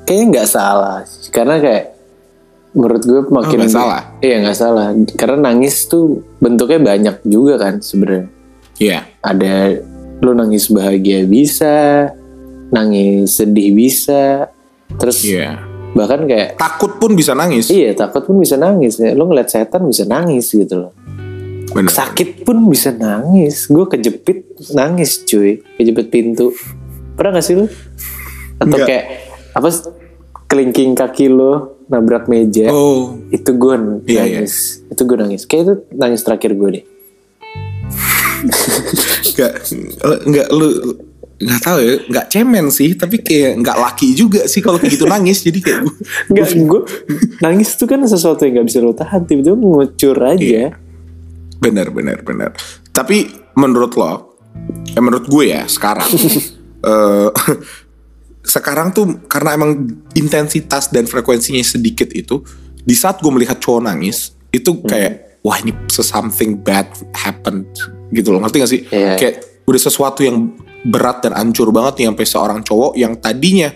kayaknya 0.05 0.25
nggak 0.33 0.49
salah 0.49 1.01
karena 1.31 1.57
kayak 1.59 1.85
menurut 2.77 3.03
gue 3.03 3.21
makin 3.33 3.57
Oh, 3.57 3.61
nggak 3.65 3.73
salah? 3.73 4.03
Iya 4.21 4.37
nggak 4.45 4.59
salah 4.59 4.87
karena 5.17 5.37
nangis 5.49 5.89
tuh 5.89 6.21
bentuknya 6.39 6.81
banyak 6.83 7.17
juga 7.25 7.57
kan 7.57 7.81
sebenarnya. 7.81 8.29
Iya. 8.77 8.99
Ada 9.25 9.81
lu 10.21 10.33
nangis 10.33 10.69
bahagia 10.69 11.25
bisa, 11.25 12.09
nangis 12.69 13.33
sedih 13.33 13.73
bisa, 13.73 14.53
terus 14.97 15.25
Iya. 15.25 15.57
bahkan 15.97 16.29
kayak 16.29 16.61
Takut 16.61 17.01
pun 17.01 17.17
bisa 17.17 17.33
nangis. 17.33 17.73
iya 17.73 17.97
takut 17.97 18.29
pun 18.29 18.37
bisa 18.37 18.61
nangis 18.61 19.01
ya. 19.01 19.17
Lu 19.17 19.25
ngeliat 19.25 19.49
setan 19.49 19.89
bisa 19.89 20.05
nangis 20.05 20.53
gitu 20.53 20.77
loh. 20.77 20.93
Bener. 21.77 21.93
Sakit 21.93 22.43
pun 22.43 22.65
bisa 22.67 22.89
nangis. 22.91 23.69
Gue 23.69 23.85
kejepit 23.85 24.49
nangis 24.73 25.21
cuy, 25.23 25.61
kejepit 25.77 26.09
pintu. 26.09 26.57
Pernah 27.15 27.37
gak 27.37 27.45
sih 27.45 27.55
lu? 27.55 27.69
Atau 28.57 28.81
Nggak. 28.81 28.89
kayak 28.89 29.05
apa? 29.53 29.69
Kelingking 30.47 30.97
kaki 30.97 31.29
lo 31.29 31.85
nabrak 31.87 32.27
meja. 32.27 32.71
Oh, 32.71 33.19
Itu 33.29 33.53
gue 33.53 33.77
Iya, 34.07 34.25
nangis. 34.41 34.81
Itu 34.89 35.05
gue 35.05 35.17
nangis. 35.19 35.45
Kayak 35.45 35.63
itu 35.63 35.75
nangis 35.93 36.25
terakhir 36.25 36.57
gue 36.57 36.69
deh. 36.81 36.85
nggak 39.37 39.53
nggak 40.29 40.49
lu 40.53 40.69
nggak 41.37 41.61
tahu 41.61 41.79
ya 41.79 41.95
nggak 42.07 42.27
cemen 42.29 42.67
sih 42.69 42.97
tapi 42.97 43.21
kayak 43.21 43.61
nggak 43.61 43.77
laki 43.77 44.13
juga 44.13 44.45
sih 44.45 44.61
kalau 44.61 44.77
kayak 44.77 44.97
gitu 44.97 45.05
nangis 45.13 45.41
jadi 45.41 45.59
kayak 45.61 45.81
Enggak, 46.29 46.49
gue 46.53 46.81
nangis 47.41 47.77
tuh 47.77 47.85
kan 47.85 48.01
sesuatu 48.01 48.45
yang 48.45 48.61
gak 48.61 48.69
bisa 48.69 48.79
lo 48.81 48.93
tahan 48.93 49.25
tiba-tiba 49.25 49.57
ngucur 49.57 50.17
aja. 50.21 50.73
Benar 51.61 51.89
benar 51.91 52.21
benar 52.23 52.51
tapi 52.93 53.29
menurut 53.57 53.93
lo 53.97 54.39
ya 54.93 55.01
menurut 55.01 55.27
gue 55.29 55.53
ya 55.53 55.65
sekarang 55.69 56.09
eh, 56.91 57.31
sekarang 58.57 58.95
tuh 58.95 59.27
karena 59.27 59.59
emang 59.59 59.91
intensitas 60.15 60.89
dan 60.95 61.11
frekuensinya 61.11 61.61
sedikit 61.67 62.15
itu 62.15 62.41
di 62.87 62.95
saat 62.95 63.19
gue 63.19 63.33
melihat 63.35 63.59
cowok 63.59 63.83
nangis 63.91 64.39
itu 64.55 64.79
kayak 64.87 65.43
wah 65.43 65.59
ini 65.63 65.75
something 65.91 66.59
bad 66.59 66.91
happened 67.15 67.67
gitu 68.11 68.35
loh. 68.35 68.43
Ngerti 68.43 68.57
gak 68.59 68.71
sih? 68.71 68.83
Iya. 68.91 69.15
kayak 69.15 69.35
udah 69.67 69.81
sesuatu 69.83 70.23
yang 70.23 70.55
berat 70.87 71.27
dan 71.27 71.35
hancur 71.35 71.75
banget 71.75 72.03
nih 72.03 72.07
sampai 72.11 72.27
seorang 72.27 72.61
cowok 72.63 72.93
yang 72.95 73.19
tadinya 73.19 73.71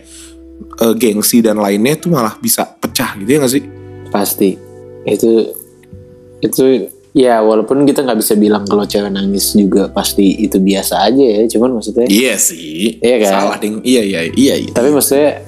eh, 0.83 0.95
gengsi 0.95 1.43
dan 1.43 1.59
lainnya 1.59 1.99
tuh 1.99 2.15
malah 2.15 2.39
bisa 2.39 2.63
pecah 2.67 3.19
gitu 3.19 3.31
ya 3.31 3.39
gak 3.43 3.53
sih? 3.55 3.63
Pasti. 4.11 4.51
Itu 5.07 5.55
itu 6.43 6.91
ya 7.12 7.40
walaupun 7.40 7.83
kita 7.83 8.02
nggak 8.02 8.19
bisa 8.19 8.35
bilang 8.35 8.62
kalau 8.62 8.83
cewek 8.83 9.09
nangis 9.09 9.52
juga 9.52 9.88
pasti 9.88 10.38
itu 10.38 10.57
biasa 10.57 11.07
aja 11.07 11.25
ya. 11.25 11.43
Cuman 11.47 11.76
maksudnya 11.76 12.07
iya 12.07 12.35
sih 12.35 12.99
Iya 12.99 13.17
kan? 13.19 13.31
salah 13.31 13.57
ding 13.59 13.83
iya 13.83 14.02
iya 14.02 14.21
iya, 14.31 14.55
iya. 14.57 14.71
tapi 14.71 14.90
maksudnya 14.90 15.43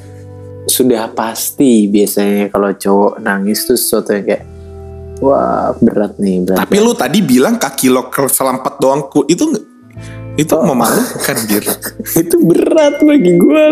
sudah 0.63 1.11
pasti 1.11 1.87
biasanya 1.87 2.47
kalau 2.49 2.71
cowok 2.71 3.19
nangis 3.19 3.67
tuh 3.67 3.75
sesuatu 3.75 4.15
yang 4.15 4.25
kayak 4.25 4.45
wah 5.19 5.71
berat 5.79 6.19
nih 6.19 6.43
berat. 6.43 6.59
Tapi 6.63 6.77
lu 6.79 6.93
tadi 6.93 7.19
bilang 7.19 7.59
kaki 7.59 7.87
lo 7.87 8.07
keselampat 8.07 8.79
doang 8.79 9.07
ku 9.07 9.23
itu 9.27 9.47
itu 10.33 10.55
Oh. 10.55 10.65
memalukan 10.65 11.37
dir. 11.45 11.61
itu 12.23 12.37
berat 12.41 12.99
bagi 12.99 13.33
gue 13.37 13.65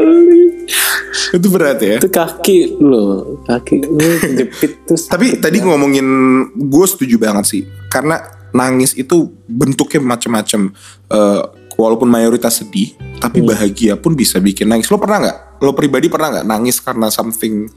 itu 1.36 1.46
berat 1.50 1.78
ya. 1.82 1.98
itu 1.98 2.10
kaki 2.10 2.78
lo 2.78 3.38
kaki 3.42 3.82
lo 3.86 4.08
kejepit 4.22 4.72
terus 4.86 5.10
Tapi 5.10 5.42
tadi 5.42 5.58
ngomongin 5.62 6.06
gue 6.54 6.86
setuju 6.86 7.18
banget 7.18 7.44
sih 7.46 7.62
karena 7.90 8.20
nangis 8.50 8.94
itu 8.98 9.30
bentuknya 9.46 10.02
macam-macam. 10.02 10.74
Eh, 11.10 11.42
walaupun 11.78 12.12
mayoritas 12.12 12.60
sedih, 12.60 12.92
tapi 13.22 13.40
bahagia 13.40 13.96
pun 13.96 14.12
bisa 14.12 14.36
bikin 14.36 14.68
nangis. 14.68 14.90
Lo 14.92 15.00
pernah 15.00 15.22
nggak? 15.22 15.38
Lo 15.64 15.72
pribadi 15.72 16.12
pernah 16.12 16.28
nggak 16.38 16.46
nangis 16.50 16.76
karena 16.82 17.08
something 17.08 17.70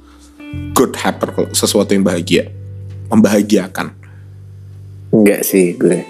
good 0.75 0.91
happen, 0.99 1.29
sesuatu 1.55 1.95
yang 1.95 2.03
bahagia, 2.03 2.51
membahagiakan? 3.07 4.03
enggak 5.13 5.45
sih 5.45 5.77
gue 5.77 6.01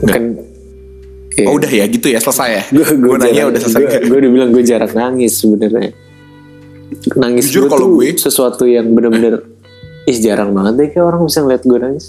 bukan 0.00 0.40
Oh 1.46 1.54
udah 1.54 1.70
ya 1.70 1.84
gitu 1.86 2.10
ya 2.10 2.18
selesai 2.18 2.48
ya. 2.50 2.62
gue 2.72 3.16
nanya 3.20 3.42
udah 3.52 3.60
selesai. 3.62 4.08
gue, 4.08 4.16
udah 4.18 4.30
bilang 4.32 4.50
gue 4.50 4.62
jarang 4.66 4.90
nangis 4.90 5.38
sebenarnya 5.38 5.92
nangis 7.14 7.52
Jujur 7.52 7.68
gue 7.68 7.70
kalau 7.70 7.86
tuh 7.86 7.90
gue- 8.00 8.16
sesuatu 8.18 8.64
yang 8.64 8.90
bener-bener 8.90 9.44
ih 10.08 10.18
jarang 10.18 10.56
banget 10.56 10.74
deh 10.74 10.88
kayak 10.90 11.04
orang 11.04 11.20
bisa 11.22 11.44
ngeliat 11.44 11.62
gue 11.62 11.78
nangis 11.78 12.06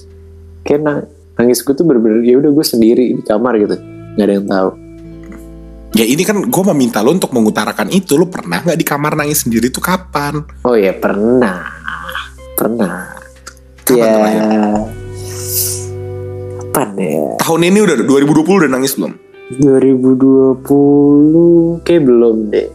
kayak 0.63 0.81
na- 0.81 1.05
nangis 1.35 1.59
gue 1.61 1.73
tuh 1.75 1.83
bener-bener 1.83 2.23
ya 2.23 2.39
udah 2.39 2.51
gue 2.51 2.65
sendiri 2.65 3.03
di 3.11 3.23
kamar 3.23 3.59
gitu 3.59 3.75
nggak 4.15 4.25
ada 4.25 4.33
yang 4.33 4.47
tahu 4.47 4.71
Ya 5.89 6.05
ini 6.05 6.21
kan 6.21 6.37
gue 6.45 6.63
meminta 6.69 7.01
lo 7.01 7.09
untuk 7.09 7.33
mengutarakan 7.33 7.89
itu. 7.89 8.13
Lo 8.13 8.29
pernah 8.29 8.61
nggak 8.61 8.77
di 8.77 8.85
kamar 8.85 9.17
nangis 9.17 9.41
sendiri 9.41 9.73
tuh 9.73 9.81
kapan? 9.81 10.45
Oh 10.61 10.77
ya 10.77 10.93
pernah, 10.93 11.65
pernah. 12.53 13.09
Kapan 13.81 13.97
ya, 13.97 14.13
terakhir? 14.13 14.41
Ya? 16.99 17.39
Tahun 17.39 17.61
ini 17.63 17.79
udah 17.79 17.95
2020 18.03 18.59
udah 18.65 18.69
nangis 18.69 18.99
belum? 18.99 19.13
2020 19.59 21.81
kayak 21.81 22.03
belum 22.05 22.35
deh. 22.51 22.67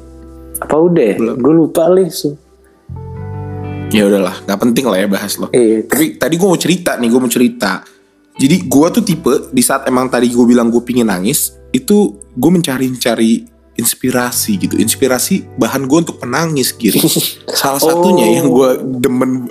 Apa 0.59 0.77
udah? 0.81 1.05
ya? 1.05 1.15
Belum. 1.21 1.37
Gue 1.39 1.55
lupa 1.55 1.87
lih. 1.93 2.09
Su. 2.09 2.35
Ya 3.95 4.11
udahlah, 4.11 4.43
nggak 4.43 4.59
penting 4.59 4.91
lah 4.91 4.99
ya 4.99 5.07
bahas 5.07 5.39
lo. 5.39 5.47
Iya. 5.55 5.87
Tapi 5.87 6.19
tadi 6.19 6.35
gue 6.35 6.49
mau 6.49 6.59
cerita 6.59 6.99
nih, 6.99 7.07
gue 7.07 7.21
mau 7.23 7.31
cerita. 7.31 7.87
Jadi 8.35 8.67
gue 8.67 8.87
tuh 8.91 9.07
tipe 9.07 9.55
di 9.55 9.63
saat 9.63 9.87
emang 9.87 10.11
tadi 10.11 10.27
gue 10.27 10.43
bilang 10.43 10.67
gue 10.67 10.83
pingin 10.83 11.07
nangis, 11.07 11.55
itu 11.71 12.19
gue 12.35 12.51
mencari-cari 12.51 13.47
inspirasi 13.75 14.59
gitu, 14.59 14.75
inspirasi 14.83 15.47
bahan 15.55 15.87
gue 15.87 16.11
untuk 16.11 16.19
menangis 16.27 16.75
gitu. 16.75 16.99
salah 17.55 17.79
satunya 17.79 18.27
Oh. 18.27 18.35
yang 18.35 18.47
gue 18.51 18.71
demen, 18.99 19.47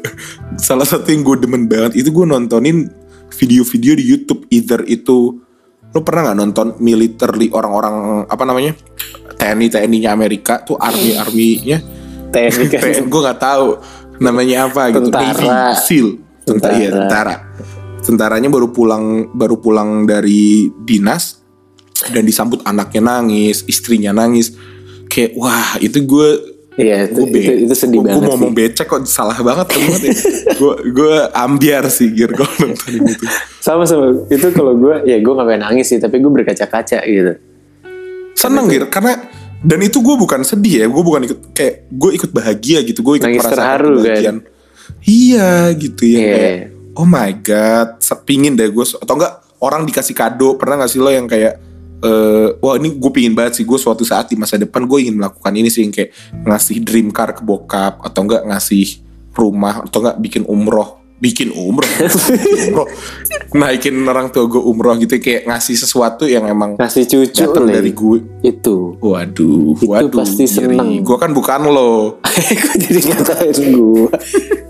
salah 0.59 0.83
satu 0.83 1.07
yang 1.07 1.23
gue 1.23 1.47
demen 1.47 1.71
banget 1.71 2.03
itu 2.03 2.11
gue 2.11 2.25
nontonin 2.27 2.91
video-video 3.33 3.93
di 3.97 4.05
YouTube, 4.05 4.45
either 4.53 4.85
itu 4.85 5.41
lo 5.93 6.01
pernah 6.01 6.29
nggak 6.29 6.37
nonton 6.41 6.67
militerly 6.81 7.53
orang-orang 7.53 8.25
apa 8.25 8.43
namanya 8.49 8.73
TNI 9.37 9.69
TNI-nya 9.69 10.09
Amerika 10.09 10.65
tuh 10.65 10.73
army 10.81 11.13
arminya 11.13 11.77
TNI 12.33 12.65
kan. 12.65 12.81
gue 13.05 13.21
nggak 13.21 13.41
tahu 13.41 13.67
namanya 14.17 14.69
apa 14.69 14.89
gitu. 14.89 15.13
Tentara. 15.13 15.29
Navy 15.29 15.47
SEAL. 15.85 16.07
Tentara 16.43 16.73
iya, 16.75 16.89
tentara. 16.91 17.35
tentaranya 18.03 18.51
baru 18.51 18.75
pulang 18.75 19.31
baru 19.31 19.63
pulang 19.63 20.03
dari 20.03 20.67
dinas 20.83 21.39
dan 22.11 22.27
disambut 22.27 22.59
anaknya 22.67 22.99
nangis 22.99 23.63
istrinya 23.63 24.11
nangis. 24.11 24.51
Kayak 25.07 25.39
wah 25.39 25.79
itu 25.79 26.03
gue 26.03 26.52
Iya 26.73 27.05
itu, 27.05 27.29
gue 27.29 27.37
itu, 27.37 27.53
itu 27.69 27.75
sedih 27.77 28.01
gue 28.01 28.09
banget 28.09 28.29
ngomong 28.33 28.49
sih. 28.49 28.57
becek 28.57 28.87
kok 28.89 29.05
salah 29.05 29.37
banget 29.45 29.67
ya 29.77 29.87
gue 30.57 30.73
gue 30.89 31.15
ambiar 31.37 31.85
sih 31.93 32.09
gir 32.09 32.33
kalau 32.33 32.49
nonton 32.65 32.91
itu 32.97 33.25
Sama 33.61 33.85
sama 33.85 34.25
itu 34.25 34.47
kalau 34.49 34.73
gue 34.73 35.05
ya 35.05 35.21
gue 35.21 35.33
nggak 35.37 35.47
pengen 35.53 35.61
nangis 35.69 35.85
sih 35.93 36.01
tapi 36.01 36.17
gue 36.17 36.31
berkaca-kaca 36.33 37.05
gitu. 37.05 37.37
seneng 38.33 38.65
gir 38.73 38.89
karena 38.89 39.21
dan 39.61 39.79
itu 39.85 40.01
gue 40.01 40.15
bukan 40.17 40.41
sedih 40.41 40.81
ya 40.81 40.85
gue 40.89 41.03
bukan 41.05 41.21
ikut 41.29 41.39
kayak 41.53 41.93
gue 41.93 42.11
ikut 42.17 42.31
bahagia 42.33 42.81
gitu 42.81 43.05
gue 43.05 43.21
ikut 43.21 43.29
Nangis 43.29 43.39
merasakan 43.45 43.61
terharu, 43.61 43.93
kan? 44.01 44.37
iya 45.05 45.69
gitu 45.77 46.03
ya 46.09 46.19
kayak 46.25 46.57
oh 46.97 47.05
my 47.05 47.31
god 47.37 48.01
sepingin 48.01 48.57
deh 48.57 48.67
gue 48.73 48.85
atau 48.85 49.13
enggak 49.13 49.45
orang 49.61 49.85
dikasih 49.85 50.17
kado 50.17 50.57
pernah 50.57 50.81
gak 50.81 50.91
sih 50.91 50.99
lo 50.99 51.13
yang 51.13 51.29
kayak 51.29 51.72
eh 52.03 52.47
wah 52.59 52.75
ini 52.75 52.93
gue 52.93 53.11
pingin 53.11 53.31
banget 53.31 53.57
sih 53.57 53.65
gue 53.65 53.75
suatu 53.75 54.03
saat 54.03 54.27
di 54.27 54.35
masa 54.35 54.55
depan 54.55 54.83
gue 54.83 54.97
ingin 55.01 55.15
melakukan 55.15 55.51
ini 55.51 55.67
sih 55.67 55.81
yang 55.81 55.91
kayak 55.91 56.11
ngasih 56.43 56.77
dream 56.79 57.09
car 57.09 57.31
ke 57.31 57.39
bokap 57.39 58.03
atau 58.03 58.21
enggak 58.21 58.43
ngasih 58.43 58.99
rumah 59.31 59.81
atau 59.81 60.03
enggak 60.03 60.19
bikin 60.19 60.43
umroh 60.45 60.99
bikin 61.15 61.55
umroh, 61.55 61.87
umroh. 62.67 62.83
naikin 63.55 63.95
orang 64.03 64.27
tua 64.27 64.43
gue 64.43 64.59
umroh 64.59 64.91
gitu 64.99 65.15
kayak 65.17 65.47
ngasih 65.47 65.79
sesuatu 65.79 66.27
yang 66.27 66.43
emang 66.43 66.75
Ngasih 66.75 67.07
cucu 67.07 67.47
Le. 67.63 67.71
dari 67.71 67.95
gue 67.95 68.19
itu. 68.43 68.99
Waduh, 68.99 69.71
Itu 69.79 69.87
waduh. 69.87 70.19
pasti 70.19 70.43
seneng. 70.43 70.99
Gue 70.99 71.15
kan 71.15 71.31
bukan 71.31 71.63
lo. 71.71 72.19
Kok 72.59 72.75
jadi 72.75 72.99
ngatain 73.07 73.55
gue? 73.55 74.07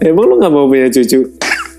Emang 0.05 0.29
lu 0.29 0.37
gak 0.37 0.53
mau 0.53 0.69
punya 0.69 0.93
cucu? 0.93 1.25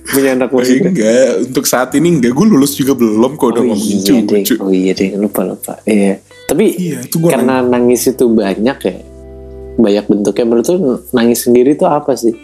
Punya 0.04 0.36
anak 0.36 0.52
maksudnya? 0.52 0.92
enggak, 0.92 1.48
untuk 1.48 1.64
saat 1.64 1.90
ini 1.96 2.20
enggak. 2.20 2.36
Gue 2.36 2.46
lulus 2.46 2.76
juga 2.76 2.92
belum 2.92 3.40
kok 3.40 3.48
udah 3.56 3.62
Oh 3.64 3.68
ngomongin 3.72 3.98
iya 4.04 4.20
cucu. 4.20 4.54
oh 4.60 4.72
iya 4.72 4.92
deh, 4.92 5.16
lupa 5.16 5.40
lupa. 5.48 5.80
Iya. 5.88 6.20
Tapi 6.44 6.64
Iya, 6.76 6.98
itu 7.08 7.16
gua 7.16 7.32
karena 7.32 7.64
nangis 7.64 8.04
itu 8.04 8.24
banyak 8.28 8.78
ya, 8.84 8.96
banyak 9.80 10.04
bentuknya. 10.04 10.44
Menurut 10.44 10.68
lu 10.68 11.00
nangis 11.16 11.48
sendiri 11.48 11.72
itu 11.72 11.88
apa 11.88 12.12
sih? 12.12 12.36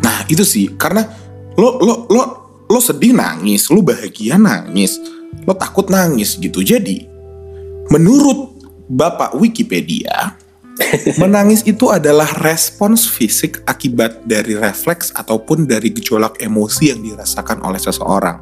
Nah 0.00 0.24
itu 0.32 0.42
sih, 0.48 0.72
karena 0.80 1.04
lo 1.60 1.76
lo 1.84 1.94
lo 2.08 2.22
lo 2.72 2.80
sedih 2.80 3.12
nangis, 3.12 3.68
lo 3.68 3.84
bahagia 3.84 4.40
nangis, 4.40 4.96
lo 5.44 5.52
takut 5.52 5.92
nangis 5.92 6.40
gitu. 6.40 6.64
Jadi 6.64 7.04
menurut 7.92 8.64
Bapak 8.88 9.36
Wikipedia, 9.36 10.40
menangis 11.22 11.62
itu 11.68 11.92
adalah 11.92 12.28
respons 12.40 13.04
fisik 13.04 13.60
akibat 13.68 14.24
dari 14.24 14.56
refleks 14.56 15.12
ataupun 15.12 15.68
dari 15.68 15.92
gejolak 15.92 16.40
emosi 16.40 16.92
yang 16.92 17.00
dirasakan 17.04 17.60
oleh 17.64 17.80
seseorang. 17.80 18.40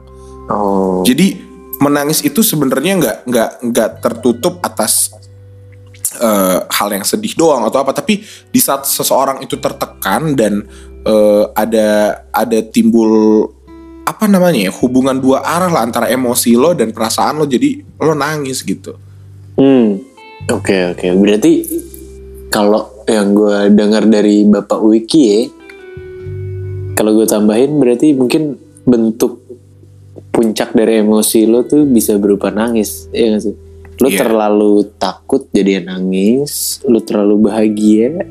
Oh, 0.51 1.03
Jadi 1.07 1.39
menangis 1.81 2.21
itu 2.23 2.43
sebenarnya 2.45 2.99
nggak 3.01 3.17
nggak 3.27 3.51
nggak 3.73 3.91
tertutup 4.05 4.61
atas 4.61 5.15
eh, 6.19 6.59
hal 6.61 6.89
yang 6.93 7.07
sedih 7.07 7.35
doang 7.35 7.67
atau 7.67 7.83
apa, 7.83 7.97
tapi 7.97 8.23
di 8.25 8.61
saat 8.61 8.87
seseorang 8.87 9.43
itu 9.43 9.59
tertekan 9.59 10.35
dan 10.37 10.67
eh, 11.07 11.45
ada 11.57 12.21
ada 12.31 12.59
timbul 12.67 13.47
apa 14.07 14.27
namanya 14.27 14.67
ya 14.67 14.73
hubungan 14.75 15.15
dua 15.23 15.47
arah 15.47 15.71
lah 15.71 15.87
antara 15.87 16.11
emosi 16.11 16.59
lo 16.59 16.75
dan 16.75 16.91
perasaan 16.91 17.43
lo 17.43 17.47
jadi 17.47 17.79
lo 18.03 18.13
nangis 18.15 18.63
gitu. 18.67 18.99
hmm, 19.55 19.89
oke 20.51 20.77
oke. 20.97 21.07
Berarti 21.15 21.53
kalau 22.51 23.07
yang 23.07 23.33
gue 23.33 23.71
dengar 23.73 24.05
dari 24.05 24.43
Bapak 24.45 24.83
Wiki 24.83 25.23
ya, 25.23 25.41
kalau 26.93 27.17
gue 27.17 27.25
tambahin 27.25 27.79
berarti 27.79 28.13
mungkin 28.13 28.59
bentuk 28.85 29.41
puncak 30.31 30.75
dari 30.75 31.01
emosi 31.01 31.47
lo 31.47 31.63
tuh 31.63 31.87
bisa 31.87 32.19
berupa 32.19 32.51
nangis, 32.51 33.07
ya 33.11 33.35
gak 33.35 33.43
sih? 33.47 33.55
Lo 34.01 34.09
Iya. 34.09 34.25
terlalu 34.25 34.89
takut 34.97 35.47
jadi 35.53 35.85
nangis, 35.85 36.81
lo 36.85 36.99
terlalu 37.01 37.47
bahagia 37.47 38.25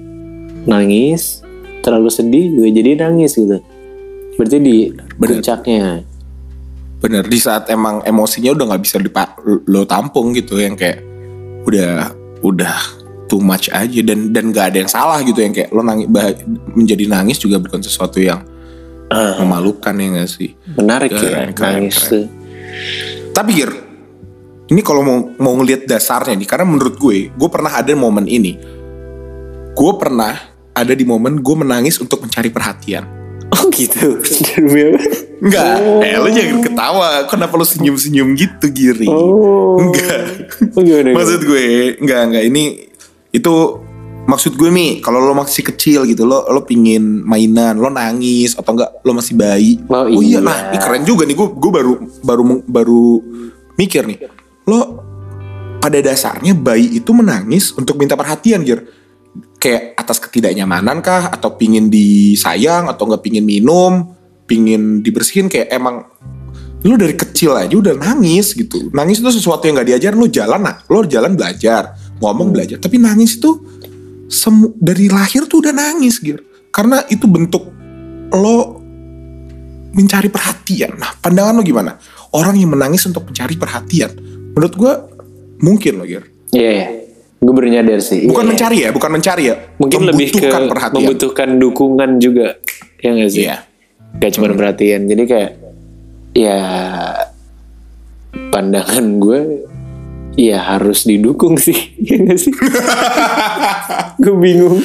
nangis, 0.65 1.39
terlalu 1.79 2.09
sedih 2.11 2.45
juga 2.51 2.69
jadi 2.73 2.91
nangis 2.99 3.37
gitu. 3.37 3.61
Berarti 4.35 4.57
di 4.59 4.77
Bener. 5.15 5.39
puncaknya. 5.39 5.83
Bener 6.99 7.23
di 7.23 7.39
saat 7.39 7.71
emang 7.71 8.03
emosinya 8.03 8.51
udah 8.51 8.65
nggak 8.75 8.83
bisa 8.83 8.97
dipa- 8.99 9.39
lo 9.45 9.87
tampung 9.87 10.35
gitu 10.35 10.59
yang 10.59 10.75
kayak 10.75 10.99
udah 11.63 12.11
udah 12.43 12.75
too 13.29 13.39
much 13.39 13.69
aja 13.69 14.01
dan 14.01 14.29
dan 14.29 14.49
gak 14.49 14.73
ada 14.73 14.77
yang 14.79 14.89
salah 14.89 15.21
gitu 15.21 15.37
yang 15.37 15.53
kayak 15.53 15.69
lo 15.69 15.79
nangis 15.79 16.05
bah- 16.05 16.33
menjadi 16.69 17.05
nangis 17.05 17.37
juga 17.37 17.55
bukan 17.57 17.79
sesuatu 17.79 18.17
yang 18.17 18.41
Ah, 19.07 19.37
memalukan 19.37 19.89
ya 19.91 20.07
gak 20.15 20.29
sih 20.29 20.53
menarik 20.71 21.09
Keren, 21.09 21.23
ya 21.23 21.29
keren, 21.49 21.53
nangis 21.81 21.97
keren. 21.99 22.09
tuh. 22.11 22.25
tapi 23.31 23.49
Gir 23.55 23.71
ini 24.67 24.81
kalau 24.81 25.01
mau 25.01 25.17
mau 25.35 25.53
ngelihat 25.55 25.85
dasarnya 25.85 26.33
nih 26.35 26.45
karena 26.45 26.65
menurut 26.67 26.93
gue 26.95 27.29
gue 27.29 27.49
pernah 27.49 27.71
ada 27.71 27.89
momen 27.91 28.25
ini 28.25 28.53
gue 29.71 29.91
pernah 29.95 30.37
ada 30.71 30.93
di 30.93 31.01
momen 31.03 31.37
gue 31.37 31.55
menangis 31.55 31.97
untuk 31.97 32.21
mencari 32.21 32.49
perhatian 32.49 33.05
Oh 33.49 33.65
gitu. 33.73 34.21
Demi 34.45 34.85
apa? 34.85 35.01
Enggak, 35.41 35.73
eh 36.05 36.15
lo 36.15 36.29
jangan 36.29 36.61
ketawa 36.61 37.09
Kenapa 37.25 37.57
lo 37.57 37.65
senyum-senyum 37.65 38.37
gitu 38.37 38.69
Giri 38.69 39.09
Oh. 39.09 39.81
Enggak 39.81 40.53
Oh 40.69 40.85
gimana? 40.85 41.17
Maksud 41.17 41.41
gue 41.41 41.65
Enggak, 41.97 42.29
enggak 42.29 42.43
Ini 42.45 42.63
Itu 43.29 43.85
Maksud 44.29 44.53
gue 44.61 44.69
nih 44.69 45.01
Kalau 45.01 45.17
lo 45.17 45.33
masih 45.33 45.65
kecil 45.65 46.05
gitu 46.05 46.21
Lo 46.29 46.45
lo 46.45 46.61
pingin 46.61 47.25
mainan 47.25 47.81
Lo 47.81 47.89
nangis 47.89 48.53
Atau 48.53 48.77
enggak 48.77 49.01
Lo 49.01 49.17
masih 49.17 49.33
bayi? 49.33 49.81
Oh, 49.89 50.05
iya 50.05 50.37
iya. 50.37 50.39
Nah 50.39 50.69
ini 50.69 50.77
keren 50.77 51.03
juga 51.07 51.25
nih 51.25 51.33
Gue 51.33 51.47
gue 51.57 51.71
baru 51.73 51.93
Baru 52.21 52.43
baru 52.69 53.05
Mikir 53.73 54.05
nih. 54.05 54.29
Lo 54.69 55.01
Pada 55.81 55.97
dasarnya 55.97 56.53
bayi 56.53 57.01
itu 57.01 57.09
menangis 57.09 57.73
Untuk 57.73 57.97
minta 57.97 58.13
perhatian 58.13 58.61
Gir 58.61 58.85
Kayak 59.57 59.97
atas 59.97 60.21
ketidaknyamanan 60.21 61.01
kah 61.01 61.33
Atau 61.33 61.57
pingin 61.57 61.89
disayang 61.89 62.85
Atau 62.85 63.09
enggak 63.09 63.25
pingin 63.25 63.45
minum 63.45 64.13
Pingin 64.45 65.01
dibersihin 65.01 65.49
Kayak 65.49 65.73
emang 65.73 66.05
lu 66.79 66.95
dari 66.95 67.11
kecil 67.11 67.59
aja 67.59 67.75
udah 67.75 67.91
nangis 67.91 68.55
gitu. 68.55 68.87
Nangis 68.95 69.19
itu 69.19 69.27
sesuatu 69.27 69.67
yang 69.67 69.75
nggak 69.75 69.89
diajar 69.91 70.11
lu 70.15 70.31
jalan 70.31 70.63
nah 70.63 70.79
lu 70.87 71.03
jalan 71.03 71.35
belajar 71.35 71.91
ngomong 72.19 72.51
belajar 72.53 72.77
tapi 72.79 72.99
nangis 72.99 73.39
itu 73.39 73.51
semu 74.29 74.75
dari 74.77 75.09
lahir 75.09 75.49
tuh 75.49 75.63
udah 75.65 75.73
nangis 75.73 76.21
gitu 76.21 76.39
karena 76.69 77.01
itu 77.09 77.25
bentuk 77.25 77.65
lo 78.29 78.77
mencari 79.95 80.29
perhatian 80.29 80.99
nah 80.99 81.11
pandangan 81.17 81.57
lo 81.57 81.63
gimana 81.65 81.97
orang 82.37 82.55
yang 82.59 82.71
menangis 82.77 83.09
untuk 83.09 83.25
mencari 83.25 83.57
perhatian 83.57 84.11
menurut 84.53 84.73
gua 84.77 84.93
mungkin 85.59 85.97
lo 85.97 86.05
Gir 86.05 86.39
Iya, 86.49 86.69
iya. 86.73 86.87
Gue 87.39 87.53
baru 87.55 87.71
nyadar 87.71 88.01
sih. 88.03 88.27
bukan 88.27 88.43
Iya, 88.43 88.51
mencari 88.51 88.77
ya 88.83 88.89
bukan 88.91 89.11
mencari 89.15 89.43
ya 89.47 89.55
Mungkin 89.79 89.99
lebih 90.11 90.27
ke 90.27 90.43
membutuhkan 90.43 90.63
perhatian 90.67 90.99
membutuhkan 90.99 91.49
dukungan 91.55 92.09
juga. 92.19 92.47
Ya 92.99 93.09
gak 93.15 93.31
sih? 93.31 93.43
Iya. 93.47 93.57
Gak 94.19 94.31
cuma 94.35 94.47
perhatian. 94.51 95.01
Jadi 95.07 95.23
kayak 95.23 95.51
ya 96.35 96.59
pandangan 98.51 99.05
gue 99.23 99.39
ya 100.35 100.59
harus 100.61 101.05
didukung 101.05 101.55
sih. 101.55 101.77
Ya 102.09 102.17
gak 102.19 102.39
sih? 102.39 102.53
gue 104.23 104.35
bingung. 104.35 104.81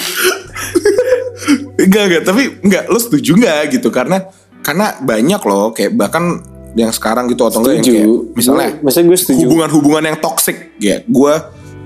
Enggak, 1.76 2.02
enggak, 2.08 2.22
tapi 2.24 2.42
enggak 2.62 2.84
lo 2.88 2.98
setuju 2.98 3.36
enggak 3.36 3.74
gitu 3.74 3.88
karena 3.90 4.28
karena 4.64 4.96
banyak 5.00 5.40
loh 5.44 5.72
kayak 5.72 5.92
bahkan 5.92 6.40
yang 6.74 6.90
sekarang 6.90 7.28
gitu 7.28 7.44
atau 7.44 7.60
enggak 7.60 7.74
yang 7.80 7.84
kayak 7.84 8.06
misalnya 8.34 8.68
Gue- 8.80 9.04
gue 9.04 9.18
setuju. 9.18 9.44
hubungan-hubungan 9.46 10.02
yang 10.10 10.18
toxic 10.18 10.74
ya 10.80 11.04
gue 11.04 11.32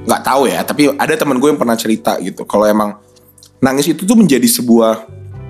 nggak 0.08 0.22
tahu 0.24 0.48
ya 0.48 0.64
tapi 0.64 0.88
ada 0.94 1.12
teman 1.12 1.36
gue 1.36 1.48
yang 1.52 1.60
pernah 1.60 1.76
cerita 1.76 2.16
gitu 2.22 2.48
kalau 2.48 2.64
emang 2.64 2.96
nangis 3.60 3.90
itu 3.90 4.06
tuh 4.06 4.16
menjadi 4.16 4.46
sebuah 4.48 5.04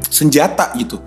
senjata 0.08 0.72
gitu 0.74 0.98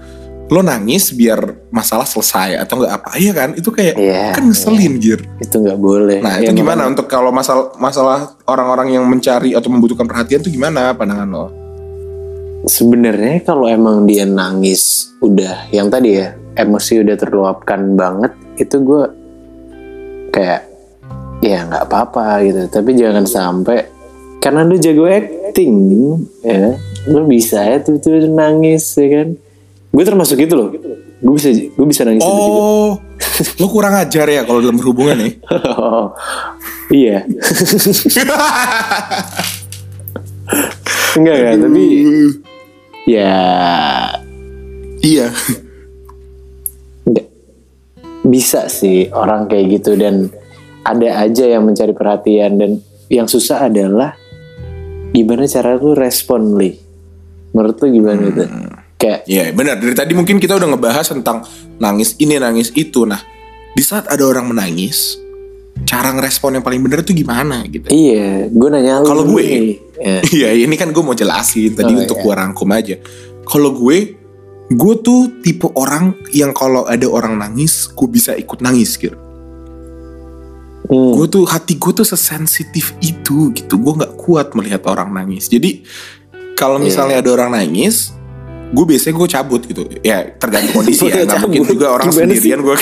lo 0.52 0.60
nangis 0.60 1.16
biar 1.16 1.72
masalah 1.72 2.04
selesai 2.04 2.60
atau 2.60 2.84
nggak 2.84 2.92
apa 2.92 3.16
iya 3.16 3.32
kan? 3.32 3.56
Itu 3.56 3.72
kayak 3.72 3.96
Iya, 3.96 4.36
kan 4.36 4.52
ngeselin 4.52 5.00
Gir 5.00 5.24
itu 5.40 5.56
nggak 5.56 5.80
boleh. 5.80 6.20
Nah 6.20 6.44
Ya, 6.44 6.52
itu 6.52 6.60
gimana? 6.60 6.92
untuk 6.92 7.08
kalau 7.08 7.32
masalah 7.32 7.72
masalah 7.80 8.36
orang-orang 8.44 9.00
yang 9.00 9.08
mencari 9.08 9.56
atau 9.56 9.72
membutuhkan 9.72 10.04
perhatian 10.04 10.44
tuh 10.44 10.52
gimana 10.52 10.92
pandangan 10.92 11.30
lo? 11.32 11.48
Sebenarnya 12.68 13.42
kalau 13.42 13.66
emang 13.66 14.04
dia 14.04 14.28
nangis 14.28 15.16
udah 15.24 15.72
yang 15.72 15.88
tadi 15.88 16.20
ya 16.20 16.36
emosi 16.54 17.00
udah 17.00 17.16
terluapkan 17.16 17.96
banget 17.96 18.36
itu 18.60 18.76
gue 18.84 19.04
kayak 20.30 20.68
ya 21.40 21.64
nggak 21.64 21.88
apa-apa 21.88 22.44
gitu. 22.44 22.68
Tapi 22.68 22.92
jangan 23.00 23.24
sampai 23.24 23.88
karena 24.44 24.68
lu 24.68 24.76
jago 24.76 25.08
acting 25.08 25.74
ya. 26.44 26.76
Lu 27.08 27.24
bisa 27.24 27.64
ya 27.64 27.80
tuh 27.80 27.98
tuh 27.98 28.28
nangis 28.28 28.84
ya 28.94 29.08
kan 29.10 29.30
gue 29.91 30.04
termasuk 30.08 30.39
itu 30.39 30.54
loh. 30.56 30.71
Gue 31.21 31.34
bisa 31.38 31.51
gue 31.51 31.86
bisa 31.88 32.01
nangis 32.08 32.23
itu 32.23 32.32
juga 32.32 32.62
oh 32.63 32.91
lo 33.62 33.67
kurang 33.67 33.93
ajar 33.99 34.25
ya 34.32 34.41
kalau 34.47 34.63
dalam 34.63 34.80
berhubungan 34.80 35.19
nih? 35.19 35.34
Oh, 35.51 36.15
iya. 36.91 37.27
Enggak 41.19 41.36
enggak 41.36 41.56
tapi 41.67 41.84
ya. 43.08 43.36
Iya. 45.01 45.27
Nggak. 47.08 47.27
bisa 48.21 48.69
sih 48.69 49.10
orang 49.10 49.49
kayak 49.49 49.82
gitu 49.82 49.97
dan 49.97 50.30
ada 50.86 51.25
aja 51.25 51.45
yang 51.49 51.65
mencari 51.65 51.89
perhatian 51.89 52.62
dan 52.62 52.71
yang 53.10 53.25
susah 53.25 53.65
adalah 53.65 54.13
gimana 55.10 55.49
cara 55.49 55.75
lu 55.75 55.97
respon 55.97 56.56
li? 56.56 56.77
Menurut 57.51 57.75
lu 57.82 57.88
gimana 57.91 58.21
itu 58.30 58.45
kayak 59.02 59.26
Iya 59.26 59.50
benar 59.50 59.76
dari 59.76 59.92
tadi 59.92 60.14
mungkin 60.14 60.38
kita 60.38 60.54
udah 60.54 60.70
ngebahas 60.70 61.10
tentang 61.10 61.42
nangis 61.76 62.14
ini 62.16 62.38
nangis 62.38 62.70
itu 62.72 63.04
nah 63.04 63.18
di 63.72 63.82
saat 63.82 64.06
ada 64.06 64.22
orang 64.22 64.46
menangis 64.46 65.18
cara 65.82 66.14
ngerespon 66.14 66.56
yang 66.56 66.64
paling 66.64 66.78
benar 66.80 67.02
itu 67.02 67.12
gimana 67.12 67.66
gitu 67.66 67.90
iya 67.90 68.46
gue 68.46 68.68
nanya 68.70 69.02
Kalau 69.02 69.26
gue-. 69.26 69.82
Ya. 69.98 70.22
Iya 70.38 70.50
ini 70.56 70.76
kan 70.76 70.90
gue 70.90 71.02
mau 71.02 71.14
jelasin 71.14 71.74
tadi 71.74 71.92
Oh, 71.92 72.00
untuk 72.00 72.18
iya. 72.18 72.24
gue 72.24 72.34
rangkum 72.36 72.70
aja 72.70 72.96
kalau 73.44 73.74
gue 73.74 73.98
gue 74.70 74.94
tuh 75.00 75.42
tipe 75.42 75.68
orang 75.74 76.14
yang 76.32 76.54
kalau 76.54 76.86
ada 76.86 77.04
orang 77.06 77.36
nangis 77.36 77.86
gue 77.88 78.08
bisa 78.08 78.32
ikut 78.34 78.62
nangis 78.62 78.96
gitu 78.96 79.18
Hmm. 80.82 81.16
gue 81.16 81.24
tuh 81.26 81.48
hati 81.48 81.80
gue 81.80 81.94
tuh 81.94 82.04
sesensitif 82.04 82.92
itu 83.00 83.56
gitu 83.56 83.80
gue 83.80 83.94
nggak 83.96 84.20
kuat 84.20 84.52
melihat 84.52 84.84
orang 84.86 85.08
nangis 85.10 85.48
jadi 85.48 85.88
kalau 86.54 86.76
Iya. 86.78 86.84
misalnya 86.84 87.18
ada 87.24 87.32
orang 87.32 87.56
nangis 87.56 88.12
gue 88.71 88.86
biasanya 88.88 89.13
gue 89.13 89.27
cabut 89.29 89.62
gitu. 89.62 89.84
Ya 89.99 90.23
tergantung 90.31 90.79
kondisi 90.79 91.03
ya. 91.05 91.21
Nggak 91.27 91.39
mungkin 91.43 91.63
juga 91.67 91.91
orang 91.91 92.07
Gimana 92.07 92.31
sendirian 92.31 92.60
gue 92.60 92.75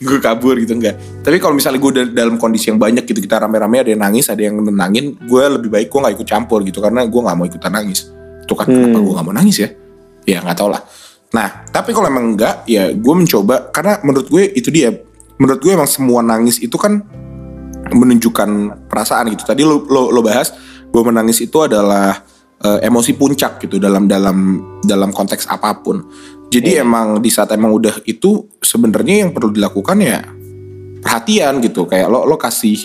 gue 0.00 0.18
kabur 0.18 0.56
gitu 0.56 0.72
enggak 0.72 0.96
tapi 1.20 1.36
kalau 1.36 1.52
misalnya 1.52 1.78
gue 1.78 1.92
da- 1.92 2.12
dalam 2.24 2.36
kondisi 2.36 2.68
yang 2.68 2.80
banyak 2.80 3.04
gitu 3.04 3.20
kita 3.20 3.44
rame-rame 3.44 3.84
ada 3.84 3.90
yang 3.92 4.00
nangis 4.00 4.26
ada 4.26 4.40
yang 4.40 4.56
nenangin 4.56 5.20
gue 5.20 5.42
lebih 5.52 5.68
baik 5.68 5.86
gue 5.88 6.00
nggak 6.00 6.14
ikut 6.16 6.26
campur 6.26 6.64
gitu 6.64 6.80
karena 6.80 7.04
gue 7.04 7.20
nggak 7.20 7.36
mau 7.36 7.44
ikutan 7.44 7.70
nangis. 7.70 8.08
Itu 8.40 8.52
kan 8.52 8.64
Hmm. 8.64 8.88
kenapa 8.88 8.98
gue 8.98 9.14
nggak 9.14 9.26
mau 9.26 9.36
nangis 9.36 9.56
ya? 9.60 9.68
Ya 10.24 10.40
nggak 10.40 10.56
tau 10.56 10.72
lah. 10.72 10.80
Nah 11.36 11.68
tapi 11.68 11.92
kalau 11.92 12.08
emang 12.08 12.32
enggak 12.32 12.64
ya 12.64 12.88
gue 12.90 13.14
mencoba 13.14 13.68
karena 13.68 14.00
menurut 14.00 14.26
gue 14.26 14.48
itu 14.50 14.72
dia 14.72 14.96
menurut 15.36 15.60
gue 15.60 15.72
emang 15.72 15.86
semua 15.86 16.22
nangis 16.22 16.56
itu 16.56 16.74
kan 16.74 17.04
menunjukkan 17.84 18.48
perasaan 18.88 19.28
gitu. 19.28 19.44
Tadi 19.44 19.60
lo 19.60 19.84
lo, 19.84 20.08
lo 20.08 20.20
bahas 20.20 20.56
bahwa 20.88 21.12
menangis 21.12 21.42
itu 21.42 21.58
adalah 21.58 22.22
eh, 22.64 22.80
emosi 22.88 23.12
puncak 23.14 23.60
gitu 23.60 23.76
dalam 23.76 24.08
dalam 24.08 24.60
dalam 24.80 25.12
konteks 25.12 25.46
apa 25.52 25.84
pun. 25.84 26.00
Jadi 26.48 26.78
emang 26.80 27.18
di 27.18 27.28
saat 27.28 27.50
emang 27.52 27.74
udah 27.74 28.04
itu 28.06 28.46
sebenarnya 28.62 29.26
yang 29.26 29.30
perlu 29.34 29.50
dilakukan 29.52 29.98
ya 30.00 30.22
perhatian 31.04 31.60
gitu. 31.60 31.84
Kayak 31.84 32.08
lo 32.08 32.24
lo 32.24 32.40
kasih 32.40 32.78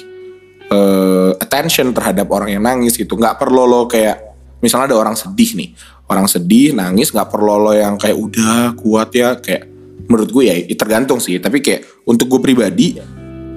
eh, 0.67 1.31
attention 1.39 1.95
terhadap 1.95 2.27
orang 2.29 2.59
yang 2.59 2.63
nangis 2.65 2.99
gitu. 2.99 3.15
Nggak 3.15 3.39
perlu 3.39 3.63
lo 3.63 3.87
kayak 3.87 4.19
misalnya 4.59 4.91
ada 4.91 4.97
orang 4.99 5.15
sedih 5.15 5.55
nih, 5.55 5.69
orang 6.11 6.27
sedih 6.27 6.75
nangis 6.75 7.15
nggak 7.15 7.29
perlu 7.31 7.55
lo 7.55 7.71
yang 7.71 7.95
kayak 7.95 8.17
udah 8.17 8.75
kuat 8.75 9.09
ya 9.15 9.39
kayak 9.39 9.69
menurut 10.09 10.29
gue 10.33 10.43
ya 10.49 10.55
tergantung 10.75 11.21
sih. 11.23 11.39
Tapi 11.39 11.61
kayak 11.63 12.03
untuk 12.09 12.27
gue 12.27 12.41
pribadi 12.41 12.97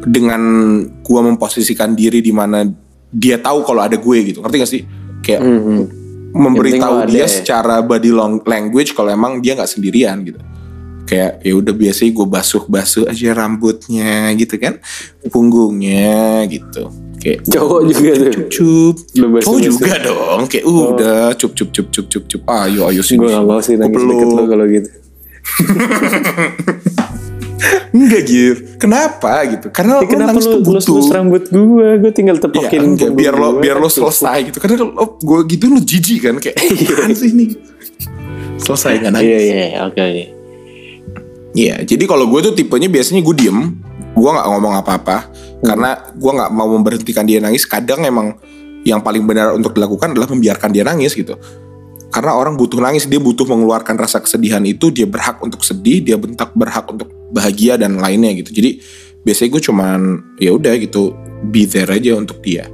dengan 0.02 0.42
gue 1.00 1.20
memposisikan 1.22 1.94
diri 1.94 2.18
di 2.18 2.34
mana 2.34 2.66
dia 3.12 3.38
tahu 3.38 3.62
kalau 3.62 3.84
ada 3.86 3.94
gue 3.94 4.16
gitu 4.24 4.42
ngerti 4.42 4.56
gak 4.58 4.72
sih 4.72 4.82
kayak 5.22 5.40
Hmm. 5.44 6.01
Memberitahu 6.32 7.06
dia 7.06 7.24
ada. 7.24 7.30
secara 7.30 7.76
body 7.80 8.10
long- 8.10 8.42
language 8.42 8.96
kalau 8.96 9.12
emang 9.12 9.38
dia 9.38 9.52
nggak 9.54 9.68
sendirian 9.68 10.20
gitu. 10.24 10.40
Kayak 11.04 11.44
ya 11.44 11.52
udah 11.52 11.74
biasanya 11.76 12.10
gue 12.14 12.26
basuh-basuh 12.26 13.04
aja 13.06 13.28
rambutnya 13.36 14.32
gitu 14.34 14.56
kan. 14.56 14.80
Punggungnya 15.28 16.48
gitu. 16.48 16.88
Kayak 17.22 17.46
Cowok 17.46 17.80
juga 17.86 18.12
tuh. 18.18 18.32
cup 18.34 18.48
cup 18.50 18.96
cowok 19.44 19.60
juga 19.62 19.94
dong. 20.02 20.40
Kayak 20.50 20.64
udah 20.66 21.22
cup 21.36 21.52
cup 21.54 21.68
cup 21.70 21.86
cup 21.92 22.06
cup 22.10 22.24
cup 22.26 22.42
ayo 22.48 22.90
ayo 22.90 23.00
sini 23.04 23.22
gue 23.22 23.30
gak 23.30 23.46
mau 23.46 23.60
sih 23.62 23.78
nangis 23.78 24.02
deket 24.02 24.26
lo 24.26 24.42
kalau 24.48 24.66
gitu 24.66 24.90
enggak 27.92 28.22
gir. 28.24 28.54
Kenapa 28.76 29.32
gitu? 29.46 29.66
Karena 29.68 30.00
Ya, 30.00 30.00
lo 30.00 30.08
kenapa 30.08 30.30
nangis 30.32 30.44
lu 30.44 30.52
tuh 30.54 30.62
butuh. 30.64 31.02
rambut 31.12 31.42
gue 31.46 31.88
gue 32.00 32.12
tinggal 32.12 32.36
Ya, 32.36 32.42
tepokin 32.42 32.80
enggak, 32.82 33.12
punggung 33.12 33.16
biar 33.16 33.34
lo 33.36 33.48
biar 33.60 33.76
lo 33.76 33.86
cukup. 33.86 34.08
selesai 34.10 34.38
gitu. 34.48 34.58
Karena 34.58 34.74
lo 34.82 35.06
gue 35.16 35.38
gitu 35.46 35.64
lo 35.68 35.78
jijik 35.78 36.20
kan? 36.22 36.34
Kayak 36.40 36.56
apaan 36.58 37.12
sih 37.12 37.30
ini? 37.30 37.46
Selesai 38.56 38.94
kan 38.98 39.12
iya 39.18 39.38
iya 39.38 39.64
iya, 39.68 39.80
oke 39.84 40.02
Iya, 41.52 41.84
jadi 41.84 42.04
kalau 42.08 42.24
gue 42.26 42.40
tuh 42.40 42.56
tipenya 42.56 42.88
biasanya 42.88 43.20
gue 43.20 43.34
diem, 43.36 43.76
gue 44.16 44.30
nggak 44.32 44.48
ngomong 44.48 44.72
apa-apa. 44.80 45.28
Karena 45.60 46.00
gue 46.16 46.32
nggak 46.32 46.48
mau 46.48 46.64
memberhentikan 46.64 47.28
dia 47.28 47.44
nangis. 47.44 47.68
Kadang 47.68 48.00
emang 48.08 48.40
yang 48.88 49.04
paling 49.04 49.20
benar 49.28 49.52
untuk 49.52 49.76
dilakukan 49.76 50.16
adalah 50.16 50.32
membiarkan 50.32 50.72
dia 50.72 50.80
nangis 50.80 51.12
gitu. 51.12 51.36
Karena 52.08 52.36
orang 52.36 52.56
butuh 52.56 52.80
nangis, 52.80 53.04
dia 53.04 53.20
butuh 53.20 53.44
mengeluarkan 53.44 53.96
rasa 53.96 54.20
kesedihan 54.20 54.64
itu, 54.64 54.88
dia 54.88 55.04
berhak 55.04 55.40
untuk 55.40 55.60
sedih, 55.60 56.00
dia 56.00 56.16
bentak 56.16 56.52
berhak 56.52 56.84
untuk 56.88 57.08
bahagia 57.32 57.80
dan 57.80 57.96
lainnya 57.96 58.36
gitu. 58.44 58.52
Jadi 58.52 58.78
biasanya 59.24 59.48
gue 59.56 59.62
cuman 59.64 60.00
ya 60.36 60.52
udah 60.52 60.76
gitu, 60.76 61.16
be 61.48 61.64
there 61.64 61.88
aja 61.88 62.14
untuk 62.14 62.44
dia. 62.44 62.68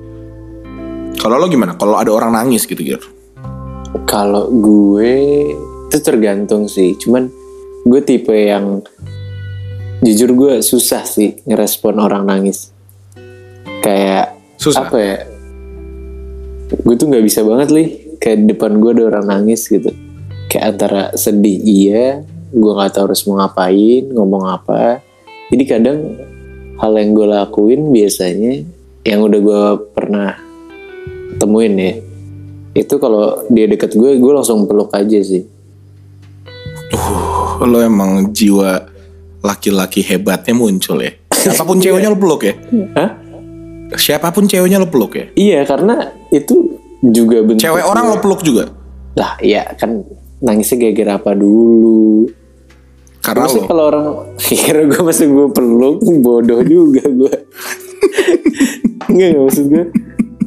Kalau 1.19 1.39
lo 1.39 1.47
gimana? 1.47 1.79
Kalau 1.79 1.99
ada 1.99 2.11
orang 2.11 2.35
nangis 2.35 2.67
gitu 2.67 2.79
gitu. 2.79 3.07
Kalau 4.05 4.51
gue 4.51 5.15
itu 5.89 5.99
tergantung 6.05 6.69
sih, 6.69 6.99
cuman 6.99 7.31
gue 7.87 8.01
tipe 8.05 8.35
yang 8.35 8.85
jujur 10.05 10.31
gue 10.35 10.53
susah 10.63 11.03
sih 11.03 11.43
ngerespon 11.47 11.99
orang 11.99 12.27
nangis. 12.27 12.71
Kayak 13.83 14.37
Susah. 14.59 14.87
apa 14.87 14.99
ya? 14.99 15.19
Gue 16.85 16.95
tuh 16.95 17.09
nggak 17.09 17.25
bisa 17.25 17.41
banget 17.43 17.69
li 17.73 17.85
kayak 18.21 18.47
depan 18.47 18.79
gue 18.79 18.91
ada 18.95 19.03
orang 19.17 19.27
nangis 19.27 19.67
gitu. 19.67 19.91
Kayak 20.49 20.65
antara 20.77 21.03
sedih 21.17 21.59
iya, 21.65 22.23
gue 22.53 22.73
nggak 22.73 22.93
tahu 22.97 23.05
harus 23.13 23.23
mau 23.29 23.41
ngapain, 23.41 24.05
ngomong 24.13 24.45
apa. 24.49 25.01
Jadi 25.49 25.65
kadang 25.65 25.99
hal 26.79 26.93
yang 26.95 27.11
gue 27.13 27.27
lakuin 27.27 27.81
biasanya 27.91 28.63
yang 29.03 29.21
udah 29.25 29.41
gue 29.41 29.63
pernah 29.97 30.37
temuin 31.39 31.75
ya 31.75 31.93
itu 32.75 32.95
kalau 33.01 33.43
dia 33.51 33.67
deket 33.67 33.99
gue 33.99 34.15
gue 34.21 34.33
langsung 34.33 34.69
peluk 34.71 34.95
aja 34.95 35.19
sih 35.19 35.43
Uh, 36.89 37.69
lo 37.69 37.85
emang 37.85 38.33
jiwa 38.33 38.89
laki-laki 39.45 40.01
hebatnya 40.01 40.57
muncul 40.57 40.97
ya. 40.99 41.13
Siapa 41.37 41.63
pun 41.69 41.77
ceweknya 41.77 42.09
lo 42.09 42.17
peluk 42.17 42.49
ya. 42.49 42.55
Hah? 42.97 43.11
Siapa 43.93 44.33
pun 44.33 44.49
ceweknya 44.49 44.81
lo 44.81 44.89
peluk 44.89 45.13
ya. 45.15 45.29
iya 45.37 45.69
karena 45.69 46.09
itu 46.33 46.81
juga 47.05 47.45
bentuk 47.45 47.61
Cewek 47.61 47.85
orang 47.85 48.05
lo 48.09 48.19
peluk 48.19 48.41
juga. 48.41 48.73
lah 49.15 49.35
iya 49.43 49.69
kan 49.77 50.01
nangisnya 50.41 50.77
gara-gara 50.81 51.13
apa 51.17 51.31
dulu 51.33 52.31
Karena 53.19 53.45
Maksudnya 53.45 53.63
lo. 53.63 53.69
kalau 53.69 53.85
orang 53.85 54.07
kira 54.41 54.83
gue 54.85 55.03
masih 55.03 55.27
gue 55.27 55.47
peluk 55.51 55.97
bodoh 56.19 56.63
juga 56.63 57.05
gue 57.05 57.35
Enggak 59.07 59.29
nggak 59.33 59.43
maksud 59.43 59.67
gue 59.67 59.85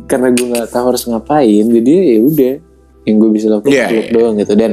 karena 0.05 0.27
gue 0.29 0.45
nggak 0.45 0.67
tahu 0.67 0.85
harus 0.87 1.03
ngapain 1.05 1.65
jadi 1.65 1.91
ya 2.09 2.19
udah 2.21 2.53
yang 3.01 3.15
gue 3.17 3.29
bisa 3.31 3.47
lakukan 3.47 3.71
Iya, 3.71 3.85
peluk 3.87 4.03
iya. 4.03 4.13
doang 4.13 4.35
gitu 4.37 4.53
dan 4.55 4.71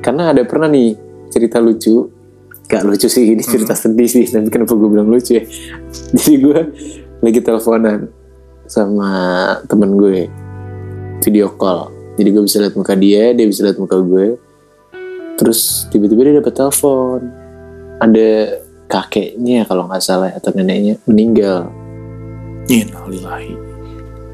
karena 0.00 0.22
ada 0.30 0.42
pernah 0.44 0.68
nih 0.68 0.94
cerita 1.28 1.58
lucu 1.58 2.08
gak 2.64 2.82
lucu 2.82 3.06
sih 3.06 3.26
ini 3.26 3.42
cerita 3.42 3.72
Hmm. 3.72 3.82
sedih 3.84 4.08
sih 4.08 4.24
tapi 4.24 4.46
kenapa 4.48 4.72
gue 4.72 4.88
bilang 4.88 5.06
lucu 5.06 5.36
ya 5.36 5.44
jadi 6.16 6.34
gue 6.36 6.58
lagi 7.20 7.40
teleponan 7.40 8.00
sama 8.64 9.10
temen 9.66 9.90
gue 9.94 10.30
video 11.20 11.50
call 11.50 11.90
jadi 12.20 12.28
gue 12.28 12.42
bisa 12.44 12.60
lihat 12.60 12.76
muka 12.76 12.92
dia 12.92 13.32
dia 13.32 13.46
bisa 13.48 13.64
lihat 13.64 13.80
muka 13.80 13.96
gue. 13.96 14.36
Terus 15.40 15.88
tiba-tiba 15.88 16.20
dia 16.28 16.34
dapat 16.36 16.52
telepon. 16.52 17.20
Ada 17.96 18.28
kakeknya 18.84 19.64
kalau 19.64 19.88
nggak 19.88 20.04
salah 20.04 20.28
atau 20.36 20.52
neneknya 20.52 21.00
meninggal. 21.08 21.72
Innalillahi. 22.68 23.56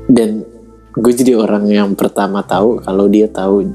dan 0.07 0.45
gue 0.93 1.13
jadi 1.13 1.35
orang 1.35 1.67
yang 1.67 1.91
pertama 1.95 2.39
tahu 2.41 2.79
kalau 2.79 3.07
dia 3.07 3.27
tahu 3.27 3.67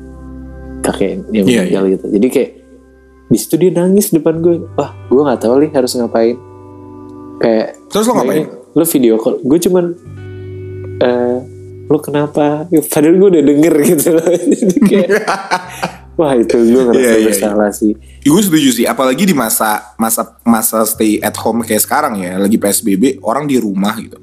kakek 0.79 1.27
yang 1.29 1.43
Iya, 1.43 1.61
meninggal 1.65 1.83
gitu. 1.91 2.05
Jadi 2.07 2.27
kayak 2.31 2.51
di 3.31 3.37
situ 3.39 3.55
dia 3.55 3.71
nangis 3.71 4.11
depan 4.11 4.39
gue 4.39 4.63
wah 4.75 4.91
gue 5.07 5.21
nggak 5.23 5.41
tahu 5.41 5.55
nih 5.59 5.71
harus 5.71 5.91
ngapain. 5.95 6.35
Kayak 7.39 7.67
Terus 7.89 8.05
lo 8.05 8.13
ngapain? 8.15 8.45
lo 8.75 8.83
video 8.85 9.15
call. 9.19 9.35
Gue 9.43 9.57
cuman 9.59 9.85
eh 11.01 11.37
lo 11.91 11.99
kenapa 11.99 12.65
padahal 12.87 13.15
gue 13.19 13.29
udah 13.37 13.43
denger 13.43 13.73
gitu 13.83 14.07
loh 14.15 14.25
kayak 14.89 15.09
wah 16.19 16.33
itu 16.39 16.55
gue 16.55 16.81
ngerasa 16.87 17.03
Iya, 17.03 17.13
iya, 17.19 17.27
bersalah 17.27 17.69
sih 17.75 17.93
Gue 18.21 18.41
setuju 18.45 18.69
sih, 18.69 18.85
apalagi 18.85 19.25
di 19.25 19.33
masa 19.33 19.91
masa 19.97 20.37
masa 20.45 20.85
stay 20.85 21.17
at 21.19 21.33
home 21.41 21.65
kayak 21.65 21.81
sekarang 21.81 22.21
ya, 22.21 22.37
lagi 22.37 22.61
PSBB, 22.61 23.17
orang 23.25 23.49
di 23.49 23.57
rumah 23.57 23.97
gitu. 23.97 24.21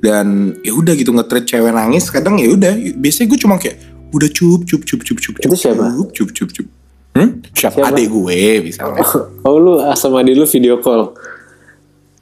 Dan 0.00 0.56
ya 0.64 0.72
udah 0.72 0.96
gitu 0.96 1.12
nge-treat 1.12 1.44
cewek 1.44 1.76
nangis, 1.76 2.08
kadang 2.08 2.40
ya 2.40 2.48
udah, 2.48 2.72
biasanya 2.96 3.28
gue 3.28 3.38
cuma 3.44 3.60
kayak 3.60 3.76
udah 4.16 4.28
cup 4.32 4.64
cup 4.64 4.82
cup 4.88 5.00
cup 5.04 5.18
cup 5.20 5.34
cup 5.36 5.44
Itu 5.44 5.56
siapa? 5.60 5.92
cup 5.92 6.08
cup 6.16 6.28
cup 6.32 6.48
cup. 6.56 6.66
Hmm? 7.14 7.30
Siapa? 7.52 7.76
Siapa? 7.78 7.92
Adik 7.92 8.08
gue 8.10 8.40
misalnya. 8.64 9.04
oh 9.44 9.54
lu 9.60 9.72
sama 9.92 10.24
adik 10.24 10.34
lu 10.40 10.48
video 10.48 10.80
call 10.80 11.12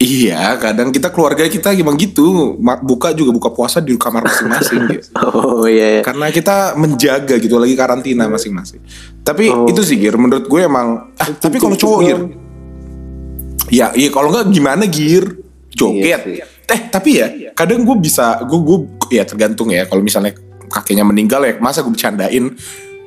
iya, 0.03 0.59
kadang 0.59 0.91
kita 0.91 1.15
keluarga 1.15 1.47
kita 1.47 1.71
emang 1.71 1.95
gitu, 1.95 2.59
buka 2.83 3.15
juga 3.15 3.31
buka 3.31 3.55
puasa 3.55 3.79
di 3.79 3.95
kamar 3.95 4.27
masing-masing 4.27 4.81
gitu. 4.91 5.09
oh 5.39 5.65
iya, 5.65 5.99
iya. 5.99 6.03
Karena 6.03 6.27
kita 6.29 6.75
menjaga 6.75 7.39
gitu 7.39 7.57
lagi 7.57 7.79
karantina 7.79 8.27
masing-masing. 8.27 8.83
Tapi 9.23 9.55
Oh. 9.55 9.71
itu 9.71 9.81
sih 9.81 9.97
Gir, 9.97 10.19
menurut 10.19 10.45
gue 10.45 10.61
emang 10.61 11.15
ah, 11.15 11.29
tapi 11.39 11.57
kalau 11.57 11.79
cowok 11.79 12.01
Gir. 12.03 12.19
Ya, 13.73 13.89
iya 13.95 14.11
kalau 14.11 14.29
nggak 14.29 14.53
gimana 14.53 14.85
gir 14.85 15.41
joget. 15.73 16.21
Iya 16.29 16.45
eh 16.63 16.81
tapi 16.89 17.21
ya 17.21 17.27
kadang 17.53 17.85
gue 17.85 17.97
bisa 17.97 18.41
gue 18.45 18.59
gue 18.61 18.79
ya 19.13 19.25
tergantung 19.25 19.69
ya 19.69 19.85
kalau 19.85 20.01
misalnya 20.01 20.33
kakeknya 20.69 21.05
meninggal 21.05 21.41
ya 21.45 21.57
masa 21.57 21.81
gue 21.81 21.93
bercandain. 21.93 22.53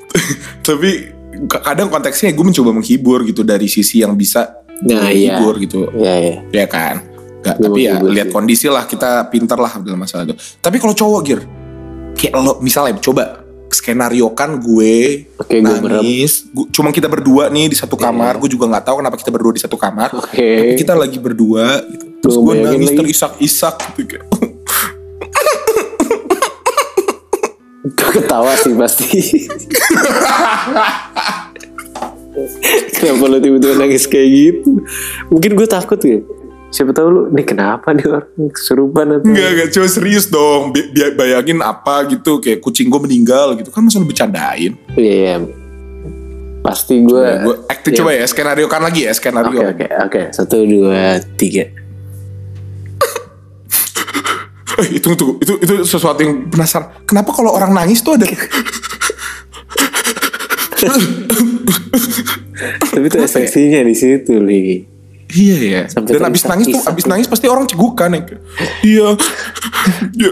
tapi 0.68 1.12
ka- 1.46 1.62
kadang 1.62 1.90
konteksnya 1.90 2.34
gue 2.34 2.46
mencoba 2.46 2.72
menghibur 2.72 3.26
gitu 3.26 3.42
dari 3.42 3.66
sisi 3.66 4.02
yang 4.02 4.14
bisa 4.14 4.65
Nah, 4.84 5.08
iya. 5.08 5.40
menghibur 5.40 5.56
gitu. 5.62 5.80
Iya, 5.96 6.14
iya. 6.20 6.36
Ya 6.52 6.66
kan. 6.68 7.00
Gak, 7.40 7.62
Gue 7.62 7.66
tapi 7.70 7.80
ya 7.86 8.02
lihat 8.02 8.28
kondisi 8.30 8.66
lah 8.66 8.84
kita 8.84 9.30
pinter 9.30 9.56
lah 9.56 9.78
dalam 9.80 9.96
masalah 9.96 10.26
itu. 10.26 10.36
Tapi 10.58 10.82
kalau 10.82 10.92
cowok 10.92 11.20
gir, 11.22 11.40
kayak 12.18 12.34
lo 12.36 12.58
misalnya 12.60 12.98
coba 12.98 13.46
skenario 13.70 14.32
kan 14.32 14.58
gue 14.58 15.28
gue 15.30 15.60
merem. 15.62 16.02
nangis, 16.02 16.48
Gu- 16.50 16.68
cuma 16.72 16.90
kita 16.90 17.06
berdua 17.06 17.48
nih 17.48 17.70
di 17.70 17.78
satu 17.78 17.94
kamar. 17.94 18.36
Gue 18.36 18.50
juga 18.50 18.66
nggak 18.66 18.84
tahu 18.84 18.96
kenapa 19.00 19.16
kita 19.16 19.30
berdua 19.30 19.54
di 19.54 19.62
satu 19.62 19.78
kamar. 19.78 20.10
Oke. 20.12 20.42
Tapi 20.42 20.74
kita 20.76 20.94
lagi 20.98 21.22
berdua 21.22 21.86
gitu. 21.86 22.06
Terus 22.20 22.36
gue 22.36 22.54
nangis 22.58 22.90
lagi. 22.90 22.98
terisak-isak 22.98 23.76
gitu 23.94 24.02
kayak. 24.10 24.26
Gue 27.86 28.10
ketawa 28.12 28.52
sih 28.58 28.74
pasti. 28.74 29.06
Kenapa 32.96 33.24
lo 33.32 33.38
tiba-tiba 33.40 33.74
nangis 33.80 34.06
kayak 34.08 34.30
gitu? 34.30 34.72
Mungkin 35.32 35.52
gue 35.56 35.68
takut 35.68 36.00
ya. 36.04 36.20
Siapa 36.74 36.92
tahu 36.92 37.08
lu, 37.08 37.22
nih 37.32 37.46
kenapa 37.48 37.96
nih 37.96 38.04
orang 38.04 38.52
kesurupan 38.52 39.08
atau 39.16 39.32
Enggak, 39.32 39.50
enggak, 39.56 39.68
coba 39.72 39.88
serius 39.88 40.28
dong. 40.28 40.76
Bi- 40.76 40.92
bayangin 41.16 41.64
apa 41.64 42.04
gitu, 42.12 42.44
kayak 42.44 42.60
kucing 42.60 42.92
gue 42.92 43.00
meninggal 43.00 43.56
gitu. 43.56 43.72
Kan 43.72 43.88
masa 43.88 44.04
lu 44.04 44.08
bercandain. 44.10 44.76
Iya, 45.00 45.14
iya. 45.16 45.36
Pasti 46.60 47.00
gue. 47.00 47.24
gue 47.48 47.56
iya. 47.72 47.96
coba 47.96 48.12
ya, 48.12 48.26
skenario 48.28 48.68
kan 48.68 48.84
lagi 48.84 49.08
ya, 49.08 49.14
skenario. 49.16 49.56
Oke, 49.56 49.66
oke, 49.72 49.88
oke. 50.10 50.22
Satu, 50.36 50.68
dua, 50.68 51.24
tiga. 51.40 51.64
Eh, 54.76 55.00
itu, 55.00 55.08
itu, 55.08 55.26
itu, 55.40 55.54
itu 55.64 55.74
sesuatu 55.88 56.20
yang 56.20 56.52
penasaran. 56.52 57.08
Kenapa 57.08 57.32
kalau 57.32 57.56
orang 57.56 57.72
nangis 57.72 58.04
tuh 58.04 58.20
ada... 58.20 58.28
Tapi 62.86 63.06
itu 63.06 63.18
esensinya 63.20 63.82
di 63.82 63.96
situ, 63.96 64.38
Li. 64.40 64.86
Iya 65.26 65.58
ya. 65.58 65.82
Sampai 65.90 66.16
Dan 66.16 66.30
abis 66.30 66.46
nangis 66.46 66.68
tuh, 66.70 66.82
abis 66.86 67.06
nangis 67.06 67.26
pasti 67.26 67.50
orang 67.50 67.66
cegukan 67.66 68.10
ya. 68.14 68.22
Iya. 68.82 69.08
Iya. 70.16 70.32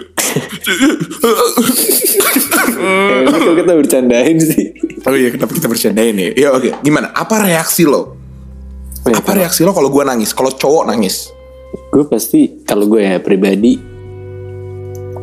Eh, 2.73 3.25
kok 3.27 3.55
kita 3.55 3.73
bercandain 3.73 4.37
sih? 4.39 4.63
Oh 5.03 5.13
iya, 5.13 5.29
kenapa 5.29 5.51
kita 5.51 5.67
bercandain 5.67 6.15
ya? 6.15 6.29
Ya 6.33 6.47
oke, 6.51 6.73
gimana? 6.81 7.11
Apa 7.11 7.43
reaksi 7.43 7.83
lo? 7.83 8.15
Ya, 9.03 9.19
Apa 9.19 9.35
reaksi 9.35 9.61
lo 9.61 9.75
kalau 9.75 9.91
gue 9.91 10.03
nangis? 10.03 10.31
Kalau 10.31 10.49
cowok 10.49 10.87
nangis? 10.87 11.29
Gue 11.89 12.05
pasti, 12.05 12.63
kalau 12.63 12.87
gue 12.87 13.01
ya 13.03 13.17
pribadi, 13.19 13.77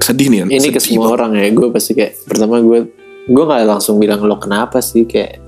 Sedih 0.00 0.26
nih. 0.26 0.48
ini 0.48 0.68
ke 0.68 0.80
sedih 0.80 0.96
semua 0.96 1.06
banget. 1.06 1.14
orang 1.14 1.30
ya 1.36 1.46
gue 1.52 1.68
pasti 1.70 1.92
kayak 1.92 2.12
pertama 2.24 2.58
gue 2.58 2.88
gue 3.26 3.44
nggak 3.44 3.62
langsung 3.62 4.00
bilang 4.00 4.18
lo 4.24 4.40
kenapa 4.40 4.80
sih 4.80 5.04
kayak 5.04 5.38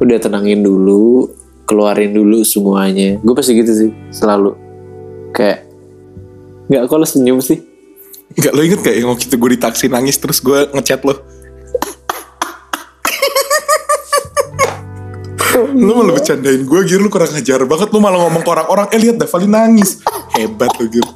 udah 0.00 0.18
tenangin 0.18 0.64
dulu 0.64 1.28
keluarin 1.68 2.10
dulu 2.10 2.42
semuanya. 2.42 3.20
Gue 3.22 3.34
pasti 3.36 3.54
gitu 3.54 3.70
sih 3.70 3.90
selalu. 4.10 4.56
Kayak 5.30 5.70
nggak 6.66 6.82
kok 6.90 6.98
lo 6.98 7.06
senyum 7.06 7.38
sih? 7.38 7.62
Enggak 8.34 8.52
lo 8.56 8.60
inget 8.66 8.80
gak 8.82 8.94
yang 8.94 9.10
waktu 9.10 9.26
itu 9.26 9.36
gue 9.38 9.50
di 9.54 9.60
taksi 9.60 9.86
nangis 9.86 10.18
terus 10.18 10.42
gue 10.42 10.66
ngechat 10.74 11.06
lo? 11.06 11.14
lu 15.70 15.92
malah 15.92 16.16
bercandain 16.16 16.62
gue 16.64 16.80
Gir. 16.88 16.98
Lu 16.98 17.12
kurang 17.12 17.30
ajar 17.30 17.62
banget. 17.68 17.88
Lu 17.94 18.00
malah 18.02 18.18
ngomong 18.26 18.42
ke 18.42 18.50
orang-orang 18.50 18.86
eh 18.90 18.98
lihat 18.98 19.20
Davali 19.20 19.46
nangis. 19.46 20.02
Hebat 20.34 20.74
lo 20.80 20.88
Gir. 20.88 21.06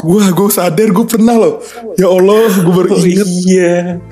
Gue 0.00 0.24
gue 0.32 0.48
sadar 0.50 0.88
gue 0.90 1.06
pernah 1.06 1.36
loh. 1.38 1.62
Ya 1.94 2.10
Allah 2.10 2.50
gue 2.50 2.72
baru 2.72 2.98
inget 3.04 3.28
iya 3.46 4.02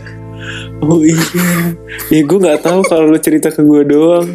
oh 0.82 1.00
iya. 1.00 1.22
Ya 2.10 2.20
gue 2.22 2.38
nggak 2.38 2.60
tahu 2.60 2.82
kalau 2.84 3.06
lo 3.08 3.18
cerita 3.18 3.48
ke 3.48 3.62
gue 3.62 3.82
doang. 3.86 4.26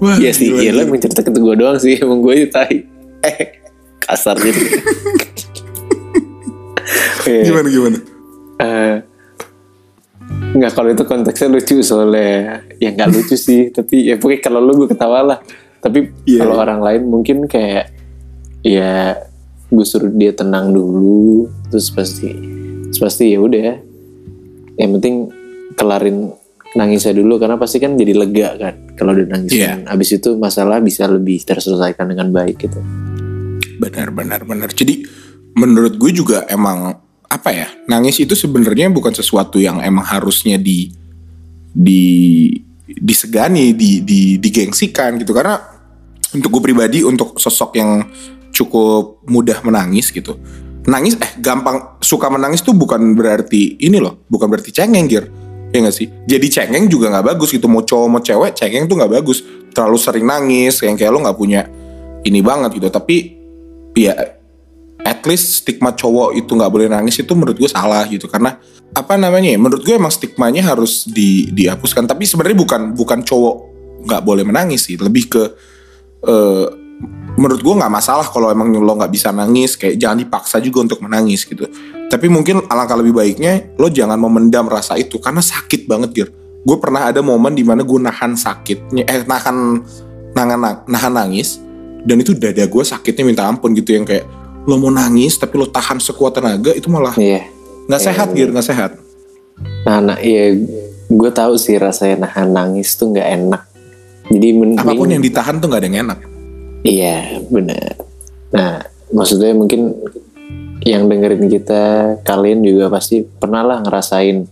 Wah, 0.00 0.16
Iya 0.16 0.32
sih 0.32 0.48
iya 0.56 0.72
emang 0.72 0.96
cerita 0.96 1.20
ke 1.20 1.28
gue 1.28 1.54
doang 1.54 1.76
sih 1.76 1.98
emang 1.98 2.22
gue 2.22 2.48
tai. 2.48 2.86
Eh 3.20 3.60
kasar 4.00 4.38
gitu 4.40 4.60
Iya. 7.28 7.42
gimana 7.46 7.68
gimana? 7.68 7.98
Eh, 8.60 8.94
nggak 10.56 10.72
kalau 10.72 10.88
itu 10.90 11.04
konteksnya 11.04 11.48
lucu 11.52 11.76
soalnya. 11.84 12.64
Ya 12.80 12.90
nggak 12.90 13.10
lucu 13.12 13.36
sih 13.36 13.68
tapi 13.70 14.08
ya 14.08 14.16
pokoknya 14.16 14.40
kalau 14.40 14.60
lu 14.64 14.72
gue 14.80 14.88
ketawa 14.88 15.20
lah. 15.22 15.38
Tapi 15.80 16.10
Iya. 16.26 16.42
kalau 16.42 16.56
orang 16.58 16.80
lain 16.80 17.02
mungkin 17.06 17.44
kayak 17.46 17.92
ya 18.64 19.14
gue 19.68 19.86
suruh 19.86 20.10
dia 20.10 20.32
tenang 20.32 20.72
dulu. 20.72 21.46
Terus 21.70 21.92
pasti 21.92 22.30
terus 22.90 22.98
pasti 22.98 23.30
ya 23.30 23.38
udah 23.38 23.89
yang 24.78 24.90
penting 24.98 25.30
kelarin 25.74 26.34
nangisnya 26.74 27.18
dulu 27.18 27.42
karena 27.42 27.58
pasti 27.58 27.82
kan 27.82 27.98
jadi 27.98 28.14
lega 28.14 28.48
kan 28.54 28.74
kalau 28.94 29.10
udah 29.10 29.26
nangis 29.26 29.58
kan. 29.58 29.82
abis 29.90 30.22
itu 30.22 30.38
masalah 30.38 30.78
bisa 30.78 31.10
lebih 31.10 31.42
terselesaikan 31.42 32.06
dengan 32.14 32.30
baik 32.30 32.62
gitu. 32.62 32.78
Benar 33.82 34.14
benar 34.14 34.46
benar. 34.46 34.70
Jadi 34.70 35.02
menurut 35.58 35.98
gue 35.98 36.10
juga 36.14 36.46
emang 36.46 36.94
apa 37.30 37.50
ya 37.50 37.68
nangis 37.90 38.22
itu 38.22 38.38
sebenarnya 38.38 38.90
bukan 38.90 39.10
sesuatu 39.14 39.58
yang 39.58 39.82
emang 39.82 40.06
harusnya 40.06 40.58
di 40.58 40.94
di 41.70 42.02
disegani 42.86 43.74
di 43.74 44.06
di 44.06 44.38
digengsikan 44.38 45.18
gitu. 45.18 45.34
Karena 45.34 45.58
untuk 46.30 46.54
gue 46.58 46.62
pribadi 46.70 47.02
untuk 47.02 47.34
sosok 47.34 47.74
yang 47.74 48.06
cukup 48.54 49.26
mudah 49.26 49.58
menangis 49.66 50.14
gitu 50.14 50.38
nangis 50.88 51.18
eh 51.20 51.32
gampang 51.42 52.00
suka 52.00 52.32
menangis 52.32 52.64
tuh 52.64 52.72
bukan 52.72 53.12
berarti 53.12 53.76
ini 53.84 54.00
loh 54.00 54.24
bukan 54.30 54.48
berarti 54.48 54.72
cengeng 54.72 55.06
gir. 55.10 55.28
Ya 55.70 55.78
gak 55.86 55.94
sih? 55.94 56.10
Jadi 56.26 56.46
cengeng 56.50 56.90
juga 56.90 57.14
nggak 57.14 57.36
bagus 57.36 57.54
gitu 57.54 57.70
mau 57.70 57.86
cowok 57.86 58.08
mau 58.10 58.18
cewek 58.18 58.58
cengeng 58.58 58.90
tuh 58.90 58.96
nggak 58.98 59.12
bagus. 59.20 59.44
Terlalu 59.70 59.98
sering 60.02 60.26
nangis 60.26 60.82
yang 60.82 60.98
kayak 60.98 61.14
lo 61.14 61.22
nggak 61.22 61.38
punya 61.38 61.62
ini 62.26 62.40
banget 62.42 62.80
gitu. 62.80 62.88
Tapi 62.90 63.16
ya 63.94 64.14
at 65.00 65.20
least 65.30 65.62
stigma 65.62 65.94
cowok 65.94 66.34
itu 66.36 66.50
nggak 66.58 66.72
boleh 66.72 66.90
nangis 66.90 67.22
itu 67.22 67.32
menurut 67.38 67.54
gue 67.54 67.70
salah 67.70 68.02
gitu. 68.10 68.26
Karena 68.26 68.58
apa 68.90 69.14
namanya 69.14 69.54
ya 69.54 69.58
menurut 69.62 69.86
gue 69.86 69.94
emang 69.94 70.10
stigmanya 70.10 70.74
harus 70.74 71.06
di 71.06 71.54
dihapuskan. 71.54 72.08
Tapi 72.08 72.26
sebenarnya 72.26 72.58
bukan 72.58 72.80
bukan 72.98 73.22
cowok 73.22 73.56
nggak 74.10 74.22
boleh 74.26 74.42
menangis 74.42 74.90
sih. 74.90 74.98
Lebih 74.98 75.24
ke 75.30 75.42
eh, 76.26 76.66
menurut 77.40 77.64
gue 77.64 77.74
nggak 77.80 77.88
masalah 77.88 78.28
kalau 78.28 78.52
emang 78.52 78.68
lo 78.76 78.92
nggak 79.00 79.08
bisa 79.08 79.32
nangis 79.32 79.72
kayak 79.80 79.96
jangan 79.96 80.20
dipaksa 80.20 80.60
juga 80.60 80.84
untuk 80.84 81.00
menangis 81.00 81.48
gitu. 81.48 81.64
Tapi 82.12 82.28
mungkin 82.28 82.68
alangkah 82.68 83.00
lebih 83.00 83.16
baiknya 83.16 83.72
lo 83.80 83.88
jangan 83.88 84.20
memendam 84.20 84.68
rasa 84.68 85.00
itu 85.00 85.16
karena 85.16 85.40
sakit 85.40 85.88
banget 85.88 86.10
gir. 86.12 86.28
Gue 86.60 86.76
pernah 86.76 87.08
ada 87.08 87.24
momen 87.24 87.56
di 87.56 87.64
mana 87.64 87.80
gue 87.80 87.96
nahan 87.96 88.36
sakitnya 88.36 89.08
eh 89.08 89.24
nahan 89.24 89.80
nahan 90.36 90.84
nahan 90.84 91.12
nangis 91.16 91.56
dan 92.04 92.20
itu 92.20 92.36
dada 92.36 92.68
gue 92.68 92.84
sakitnya 92.84 93.24
minta 93.24 93.48
ampun 93.48 93.72
gitu 93.72 93.96
yang 93.96 94.04
kayak 94.04 94.28
lo 94.68 94.76
mau 94.76 94.92
nangis 94.92 95.40
tapi 95.40 95.56
lo 95.56 95.64
tahan 95.64 95.96
sekuat 95.96 96.36
tenaga 96.36 96.76
itu 96.76 96.92
malah 96.92 97.16
iya. 97.16 97.48
nggak 97.88 98.02
sehat 98.04 98.36
gir 98.36 98.52
nggak 98.52 98.68
sehat. 98.68 99.00
Nah, 99.88 100.04
nah 100.04 100.18
iya 100.20 100.52
gue 101.08 101.30
tahu 101.32 101.56
sih 101.56 101.80
rasanya 101.80 102.28
nahan 102.28 102.52
nangis 102.52 102.92
tuh 103.00 103.16
nggak 103.16 103.28
enak. 103.40 103.62
Jadi 104.28 104.46
mending 104.52 104.84
apa 104.84 104.92
pun 104.92 105.08
yang 105.08 105.24
ditahan 105.24 105.56
tuh 105.56 105.72
nggak 105.72 105.80
ada 105.80 105.88
yang 105.88 106.00
enak 106.04 106.29
Iya 106.80 107.44
benar. 107.52 107.96
Nah 108.52 108.84
maksudnya 109.12 109.52
mungkin 109.52 109.94
yang 110.80 111.06
dengerin 111.12 111.50
kita 111.52 111.82
kalian 112.24 112.64
juga 112.64 112.88
pasti 112.88 113.20
pernah 113.20 113.60
lah 113.60 113.84
ngerasain 113.84 114.48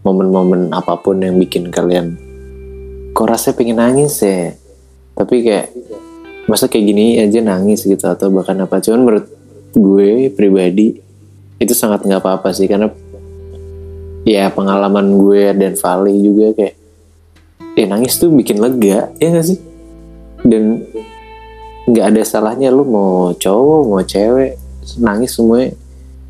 momen-momen 0.00 0.72
apa 0.72 0.96
pun 0.96 1.20
yang 1.20 1.36
bikin 1.36 1.68
kalian 1.68 2.16
kok 3.16 3.28
rasanya 3.32 3.56
pengen 3.56 3.78
nangis 3.80 4.20
ya? 4.20 4.52
Tapi 5.16 5.40
kayak 5.40 5.72
masa 6.44 6.68
kayak 6.68 6.84
gini 6.84 7.16
aja 7.16 7.40
nangis 7.40 7.88
gitu 7.88 8.04
atau 8.04 8.28
bahkan 8.28 8.60
apa? 8.60 8.76
Cuman 8.84 9.00
menurut 9.00 9.26
gue 9.72 10.28
pribadi 10.36 11.00
itu 11.56 11.72
sangat 11.72 12.04
nggak 12.04 12.20
apa-apa 12.20 12.52
sih 12.52 12.68
karena 12.68 12.92
ya 14.28 14.52
pengalaman 14.52 15.16
gue 15.16 15.56
dan 15.56 15.72
Vali 15.80 16.20
juga 16.20 16.52
kayak 16.52 16.74
ya 17.76 17.84
nangis 17.88 18.20
tuh 18.20 18.28
bikin 18.28 18.60
lega 18.60 19.08
ya 19.16 19.28
gak 19.32 19.46
sih? 19.48 19.58
Dan 20.44 20.84
nggak 21.86 22.06
ada 22.12 22.22
salahnya 22.26 22.74
lu 22.74 22.82
mau 22.82 23.30
cowok 23.30 23.80
mau 23.86 24.02
cewek 24.02 24.58
nangis 24.98 25.38
semua 25.38 25.70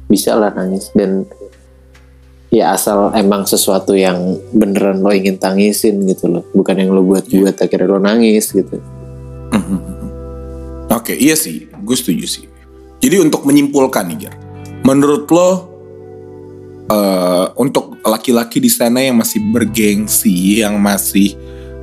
bisa 0.06 0.38
lah 0.38 0.54
nangis. 0.54 0.90
Dan 0.94 1.26
ya 2.48 2.72
asal 2.72 3.12
emang 3.12 3.44
sesuatu 3.44 3.92
yang 3.92 4.38
beneran 4.54 5.02
lo 5.02 5.10
ingin 5.10 5.36
tangisin 5.36 6.06
gitu 6.06 6.30
loh. 6.30 6.44
Bukan 6.54 6.76
yang 6.78 6.94
lo 6.94 7.02
buat-buat 7.02 7.56
akhirnya 7.58 7.88
lo 7.90 7.98
nangis 8.00 8.54
gitu. 8.54 8.78
Oke, 10.96 11.12
iya 11.18 11.34
sih, 11.34 11.66
gue 11.66 11.96
setuju 11.98 12.26
sih. 12.26 12.44
Jadi 13.02 13.20
untuk 13.20 13.44
menyimpulkan 13.44 14.06
nih, 14.06 14.30
menurut 14.86 15.26
lo 15.28 15.50
eh, 16.88 17.46
untuk 17.58 17.98
laki-laki 18.06 18.62
di 18.62 18.70
sana 18.70 19.02
yang 19.02 19.18
masih 19.18 19.42
bergengsi, 19.50 20.62
yang 20.62 20.78
masih 20.78 21.34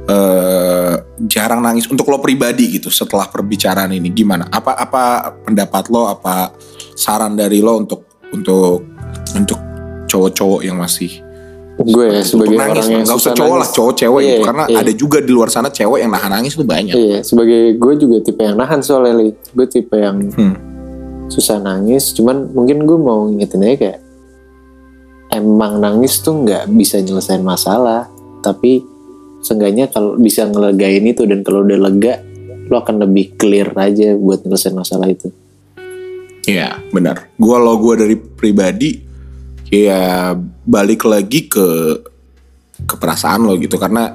eh, 0.03 0.93
jarang 1.27 1.63
nangis, 1.63 1.87
untuk 1.87 2.07
lo 2.11 2.19
pribadi 2.19 2.79
gitu 2.79 2.91
setelah 2.91 3.27
perbicaraan 3.31 3.91
ini 3.95 4.11
gimana? 4.11 4.47
Apa 4.51 4.75
apa 4.75 5.03
pendapat 5.43 5.87
lo? 5.87 6.07
Apa 6.07 6.51
saran 6.93 7.35
dari 7.35 7.63
lo 7.63 7.79
untuk 7.79 8.03
untuk 8.33 8.83
untuk 9.33 9.59
cowok-cowok 10.09 10.61
yang 10.65 10.77
masih 10.77 11.09
gue 11.73 12.05
ya 12.05 12.21
sebagai 12.21 12.53
nangis, 12.53 12.85
orang 12.85 12.89
yang 12.93 13.01
nggak 13.01 13.17
usah 13.17 13.33
cowok 13.33 13.55
lah, 13.57 13.69
cowok 13.73 13.93
cewek 13.97 14.21
Iya, 14.21 14.29
gitu, 14.29 14.41
karena 14.45 14.63
iya. 14.69 14.77
ada 14.85 14.91
juga 14.93 15.17
di 15.25 15.31
luar 15.33 15.49
sana 15.49 15.73
cewek 15.73 16.05
yang 16.05 16.13
nahan 16.13 16.29
nangis 16.29 16.53
tuh 16.53 16.61
banyak. 16.69 16.93
Iya, 16.93 17.25
sebagai 17.25 17.81
gue 17.81 17.93
juga 17.97 18.17
tipe 18.21 18.45
yang 18.45 18.61
nahan 18.61 18.85
soalnya 18.85 19.17
Li. 19.17 19.33
Gue 19.57 19.65
tipe 19.65 19.97
yang 19.97 20.21
Hmm. 20.37 20.53
susah 21.33 21.57
nangis. 21.57 22.13
Cuman 22.13 22.53
mungkin 22.53 22.85
gue 22.85 22.93
mau 22.93 23.25
ngingetin 23.25 23.65
aja 23.65 23.75
kayak 23.89 23.99
emang 25.33 25.81
nangis 25.81 26.21
tuh 26.21 26.45
nggak 26.45 26.69
bisa 26.77 27.01
nyelesain 27.01 27.41
masalah. 27.41 28.05
Tapi 28.45 28.85
seenggaknya 29.43 29.91
kalau 29.91 30.15
bisa 30.15 30.47
ngelegain 30.47 31.03
itu 31.03 31.27
dan 31.27 31.43
kalau 31.43 31.67
udah 31.67 31.77
lega, 31.77 32.23
lo 32.71 32.79
akan 32.79 33.03
lebih 33.03 33.36
clear 33.36 33.75
aja 33.75 34.15
buat 34.15 34.41
nyelesain 34.47 34.73
masalah 34.73 35.12
itu. 35.12 35.29
Iya 36.47 36.79
benar. 36.91 37.32
Gua 37.36 37.60
lo 37.60 37.75
gue 37.79 37.95
dari 37.99 38.15
pribadi 38.15 38.99
ya 39.73 40.32
balik 40.63 41.08
lagi 41.08 41.47
ke 41.51 41.67
ke 42.84 42.95
perasaan 42.99 43.47
lo 43.47 43.56
gitu 43.58 43.79
karena 43.79 44.12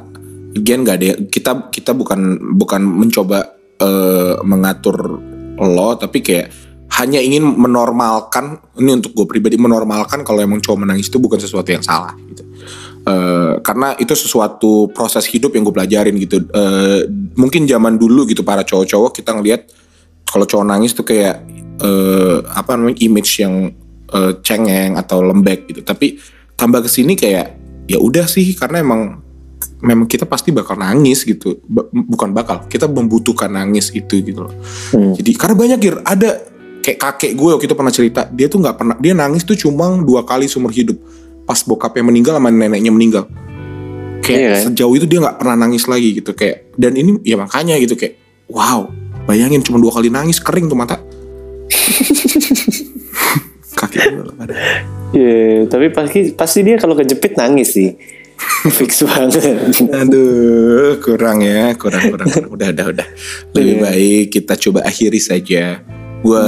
again 0.54 0.84
gak 0.84 0.96
ada 1.02 1.18
kita 1.26 1.52
kita 1.72 1.92
bukan 1.96 2.54
bukan 2.54 2.82
mencoba 2.84 3.58
eh, 3.80 4.34
mengatur 4.44 5.18
lo 5.58 5.90
tapi 5.98 6.22
kayak 6.22 6.46
hanya 6.98 7.20
ingin 7.20 7.44
menormalkan 7.44 8.58
ini 8.80 9.02
untuk 9.02 9.12
gue 9.12 9.26
pribadi 9.28 9.60
menormalkan 9.60 10.24
kalau 10.24 10.40
emang 10.40 10.62
cowok 10.62 10.88
menangis 10.88 11.10
itu 11.10 11.20
bukan 11.20 11.36
sesuatu 11.38 11.68
yang 11.68 11.84
salah 11.84 12.14
Eh, 13.08 13.54
karena 13.64 13.96
itu 13.96 14.12
sesuatu 14.12 14.92
proses 14.92 15.24
hidup 15.32 15.56
yang 15.56 15.64
gue 15.64 15.72
pelajarin 15.72 16.12
gitu. 16.20 16.44
Eh, 16.44 17.08
mungkin 17.40 17.64
zaman 17.64 17.96
dulu 17.96 18.28
gitu 18.28 18.44
para 18.44 18.60
cowok-cowok 18.60 19.16
kita 19.16 19.32
ngelihat 19.32 19.64
kalau 20.28 20.44
cowok 20.44 20.66
nangis 20.68 20.92
tuh 20.92 21.08
kayak 21.08 21.40
eh, 21.80 22.38
apa 22.52 22.76
namanya 22.76 23.00
image 23.00 23.40
yang 23.40 23.72
eh, 24.12 24.32
cengeng 24.44 25.00
atau 25.00 25.24
lembek 25.24 25.72
gitu. 25.72 25.80
Tapi 25.80 26.20
tambah 26.52 26.84
ke 26.84 26.90
sini 26.92 27.16
kayak 27.16 27.56
ya 27.88 27.96
udah 27.96 28.28
sih 28.28 28.52
karena 28.52 28.84
emang 28.84 29.24
memang 29.80 30.04
kita 30.04 30.28
pasti 30.28 30.52
bakal 30.52 30.76
nangis 30.76 31.24
gitu. 31.24 31.64
Ba- 31.64 31.88
bukan 31.88 32.36
bakal, 32.36 32.68
kita 32.68 32.90
membutuhkan 32.90 33.48
nangis 33.48 33.88
itu 33.94 34.20
gitu 34.20 34.44
loh. 34.44 34.54
Hmm. 34.92 35.16
Jadi 35.16 35.32
karena 35.38 35.54
banyak 35.56 35.78
Gir, 35.80 35.96
ada 36.04 36.44
kayak 36.84 36.98
kakek 36.98 37.32
gue 37.38 37.50
waktu 37.56 37.66
itu 37.70 37.76
pernah 37.78 37.94
cerita, 37.94 38.22
dia 38.28 38.52
tuh 38.52 38.60
nggak 38.60 38.76
pernah 38.76 38.96
dia 39.00 39.14
nangis 39.16 39.48
tuh 39.48 39.56
cuma 39.56 39.96
dua 40.02 40.26
kali 40.26 40.44
seumur 40.44 40.74
hidup. 40.74 40.98
Pas 41.48 41.56
bokapnya 41.58 42.04
meninggal 42.04 42.36
sama 42.36 42.52
neneknya 42.52 42.92
meninggal. 42.92 43.24
Kayak 44.20 44.38
Iya 44.38 44.50
kan? 44.52 44.62
sejauh 44.68 44.94
itu 44.94 45.06
dia 45.08 45.18
nggak 45.18 45.36
pernah 45.40 45.56
nangis 45.56 45.88
lagi 45.88 46.12
gitu 46.14 46.36
kayak 46.36 46.76
dan 46.76 46.92
ini 46.92 47.16
ya 47.24 47.34
makanya 47.34 47.80
gitu 47.80 47.96
kayak 47.96 48.20
wow 48.46 48.84
bayangin 49.24 49.64
cuma 49.64 49.78
dua 49.78 49.88
kali 49.90 50.12
nangis 50.12 50.36
kering 50.36 50.68
tuh 50.68 50.76
mata 50.76 51.00
kakek 53.72 54.04
gue 54.12 54.24
lah 54.24 54.34
pada 54.36 54.54
Iya, 55.08 55.64
tapi 55.64 55.88
pasti 55.88 56.36
pasti 56.36 56.60
dia 56.60 56.76
kalau 56.76 56.92
kejepit 56.92 57.32
nangis 57.32 57.72
sih. 57.72 57.96
Fix 58.76 59.00
banget. 59.02 59.40
aduh 59.88 61.00
kurang 61.00 61.40
ya 61.40 61.72
kurang 61.74 62.12
kurang, 62.12 62.28
kurang. 62.28 62.52
udah 62.52 62.68
udah 62.70 62.86
udah 62.92 63.06
lebih 63.56 63.74
Iya. 63.74 63.82
baik 63.82 64.24
kita 64.30 64.54
coba 64.60 64.84
akhiri 64.84 65.16
saja 65.18 65.80
gue 66.20 66.44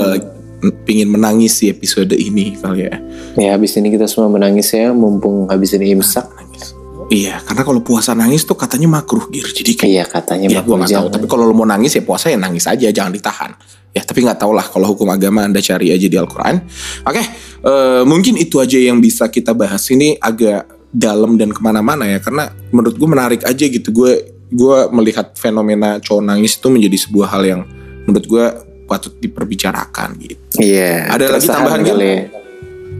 pingin 0.85 1.09
menangis 1.09 1.57
di 1.61 1.73
episode 1.73 2.12
ini 2.12 2.57
kali 2.61 2.87
ya. 2.87 2.96
Ya 3.37 3.49
habis 3.57 3.75
ini 3.81 3.88
kita 3.88 4.05
semua 4.05 4.29
menangis 4.29 4.70
ya, 4.73 4.92
mumpung 4.92 5.49
habis 5.49 5.73
ini 5.77 5.96
imsak. 5.96 6.27
nangis 6.37 6.77
iya 7.11 7.42
karena 7.42 7.66
kalau 7.66 7.83
puasa 7.83 8.14
nangis 8.14 8.46
tuh 8.46 8.55
katanya 8.55 8.87
makruh 8.87 9.27
gir. 9.29 9.44
Jadi 9.51 9.75
kayak 9.75 9.90
Iya 9.90 10.05
katanya 10.07 10.46
ya 10.46 10.62
makruh 10.62 10.79
nggak 10.79 10.94
tahu. 10.94 11.09
tapi 11.11 11.27
kalau 11.27 11.44
lo 11.44 11.53
mau 11.53 11.66
nangis 11.66 11.99
ya 11.99 12.03
puasa 12.07 12.31
ya 12.31 12.38
nangis 12.38 12.64
aja 12.70 12.87
jangan 12.88 13.11
ditahan. 13.12 13.51
Ya 13.90 14.07
tapi 14.07 14.23
nggak 14.23 14.38
tahu 14.38 14.55
lah 14.55 14.62
kalau 14.70 14.94
hukum 14.94 15.11
agama 15.11 15.42
anda 15.42 15.59
cari 15.59 15.90
aja 15.90 16.07
di 16.07 16.14
Al-Quran. 16.14 16.62
Oke 17.03 17.23
eh, 17.66 18.03
mungkin 18.07 18.38
itu 18.38 18.62
aja 18.62 18.79
yang 18.79 19.03
bisa 19.03 19.27
kita 19.27 19.51
bahas 19.51 19.83
ini 19.90 20.14
agak 20.23 20.70
dalam 20.94 21.35
dan 21.35 21.51
ke 21.51 21.59
mana-mana 21.62 22.07
ya 22.07 22.18
karena 22.23 22.51
menurut 22.70 22.94
gue 22.94 23.09
menarik 23.11 23.42
aja 23.42 23.66
gitu. 23.66 23.90
Gue 23.90 24.31
gue 24.51 24.79
melihat 24.94 25.35
fenomena 25.35 25.99
cowok 25.99 26.23
nangis 26.23 26.59
itu 26.59 26.70
menjadi 26.70 26.96
sebuah 27.11 27.29
hal 27.35 27.42
yang 27.42 27.61
menurut 28.07 28.27
gue 28.27 28.46
patut 28.90 29.14
diperbicarakan 29.14 30.18
gitu 30.18 30.42
Iya. 30.59 31.07
Ada 31.14 31.38
lagi 31.38 31.46
tambahan, 31.46 31.81
kali 31.87 32.03
ya. 32.11 32.20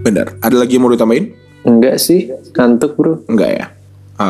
bener 0.00 0.26
ada 0.38 0.55
lagi 0.55 0.79
yang 0.79 0.87
mau 0.87 0.94
ditambahin 0.94 1.26
Enggak 1.61 2.00
sih, 2.00 2.33
kantuk 2.57 2.96
bro. 2.96 3.20
Enggak 3.29 3.50
ya. 3.53 3.66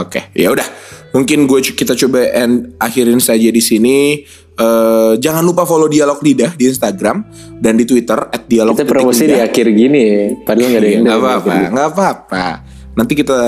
Oke, 0.02 0.34
ya 0.34 0.50
udah. 0.50 0.66
Mungkin 1.10 1.46
gue 1.46 1.62
kita 1.62 1.94
coba 1.94 2.26
end, 2.26 2.74
akhirin 2.74 3.22
saja 3.22 3.50
di 3.50 3.62
sini. 3.62 4.22
Eh, 4.54 5.12
jangan 5.18 5.42
lupa 5.42 5.62
follow 5.62 5.86
Dialog 5.86 6.18
Lidah 6.22 6.54
di 6.54 6.66
Instagram 6.66 7.22
dan 7.58 7.78
di 7.78 7.86
Twitter 7.86 8.18
@dialog. 8.46 8.74
Kita 8.74 8.86
promosi 8.86 9.26
di 9.26 9.38
akhir 9.38 9.66
gini. 9.70 10.34
Padahal 10.42 10.74
nggak 10.74 10.82
ada 10.82 10.88
yang 10.90 10.94
Iya, 10.94 11.06
nggak 11.06 11.18
apa-apa, 11.18 11.54
nggak 11.70 11.88
apa-apa. 11.94 12.46
Nanti 12.90 13.12
kita 13.14 13.40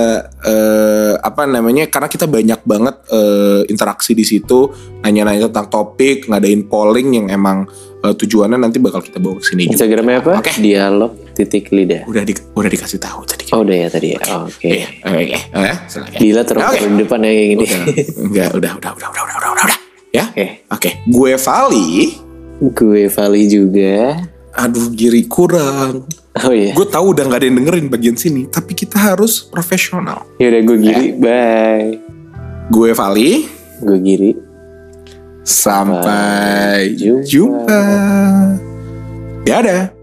eh, 0.46 1.14
apa 1.18 1.42
namanya? 1.44 1.90
Karena 1.90 2.06
kita 2.06 2.26
banyak 2.26 2.60
banget 2.62 2.96
eh, 3.10 3.60
interaksi 3.66 4.14
di 4.14 4.22
situ, 4.22 4.70
nanya-nanya 5.02 5.50
tentang 5.50 5.68
topik, 5.68 6.30
ngadain 6.30 6.70
polling 6.70 7.18
yang 7.18 7.26
emang 7.28 7.66
uh, 8.02 8.14
tujuannya 8.14 8.58
nanti 8.58 8.82
bakal 8.82 9.00
kita 9.00 9.22
bawa 9.22 9.38
ke 9.38 9.44
sini 9.46 9.70
juga. 9.70 9.78
Instagramnya 9.78 10.16
apa? 10.20 10.32
Okay. 10.42 10.54
Dialog 10.58 11.12
titik 11.32 11.70
lidah. 11.70 12.04
Ya? 12.04 12.10
Udah 12.10 12.22
di, 12.26 12.32
udah 12.34 12.70
dikasih 12.70 12.98
tahu 13.00 13.20
tadi. 13.24 13.44
Oh, 13.54 13.62
udah 13.62 13.76
ya 13.76 13.88
tadi 13.88 14.08
ya. 14.12 14.18
Oke. 14.18 14.50
Oke. 14.50 14.68
Iya, 14.68 14.88
eh, 15.06 15.22
iya. 15.32 15.40
eh, 15.54 15.76
okay. 15.86 16.18
Gila 16.18 16.42
terus 16.44 16.62
okay. 16.66 16.88
di 16.88 16.96
depan 17.00 17.20
yang 17.24 17.36
ini. 17.38 17.64
Udah. 17.64 17.82
Enggak, 18.26 18.50
udah, 18.58 18.72
udah, 18.78 18.90
udah, 18.98 19.08
udah, 19.08 19.22
udah, 19.24 19.36
udah, 19.38 19.50
udah. 19.54 19.78
Ya. 20.12 20.24
Oke. 20.28 20.34
Okay. 20.34 20.48
Oke. 20.68 20.80
Okay. 20.82 20.92
Gue 21.08 21.32
Vali. 21.38 21.90
Gue 22.62 23.02
Vali 23.08 23.42
juga. 23.48 23.96
Aduh, 24.52 24.92
giri 24.92 25.24
kurang. 25.24 26.04
Oh 26.44 26.52
iya. 26.52 26.76
Gue 26.76 26.84
tahu 26.84 27.16
udah 27.16 27.24
nggak 27.24 27.40
ada 27.40 27.46
yang 27.48 27.56
dengerin 27.64 27.86
bagian 27.88 28.16
sini, 28.20 28.48
tapi 28.48 28.76
kita 28.76 29.00
harus 29.00 29.48
profesional. 29.48 30.28
Ya 30.36 30.52
udah 30.52 30.60
gue 30.64 30.78
giri, 30.80 31.06
eh. 31.08 31.12
bye. 31.16 31.88
Gue 32.68 32.92
Vali. 32.92 33.48
Gue 33.80 33.98
giri. 34.00 34.51
Sampai 35.44 36.94
Jumpa. 36.94 37.26
jumpa. 37.26 37.82
Dadah. 39.46 40.01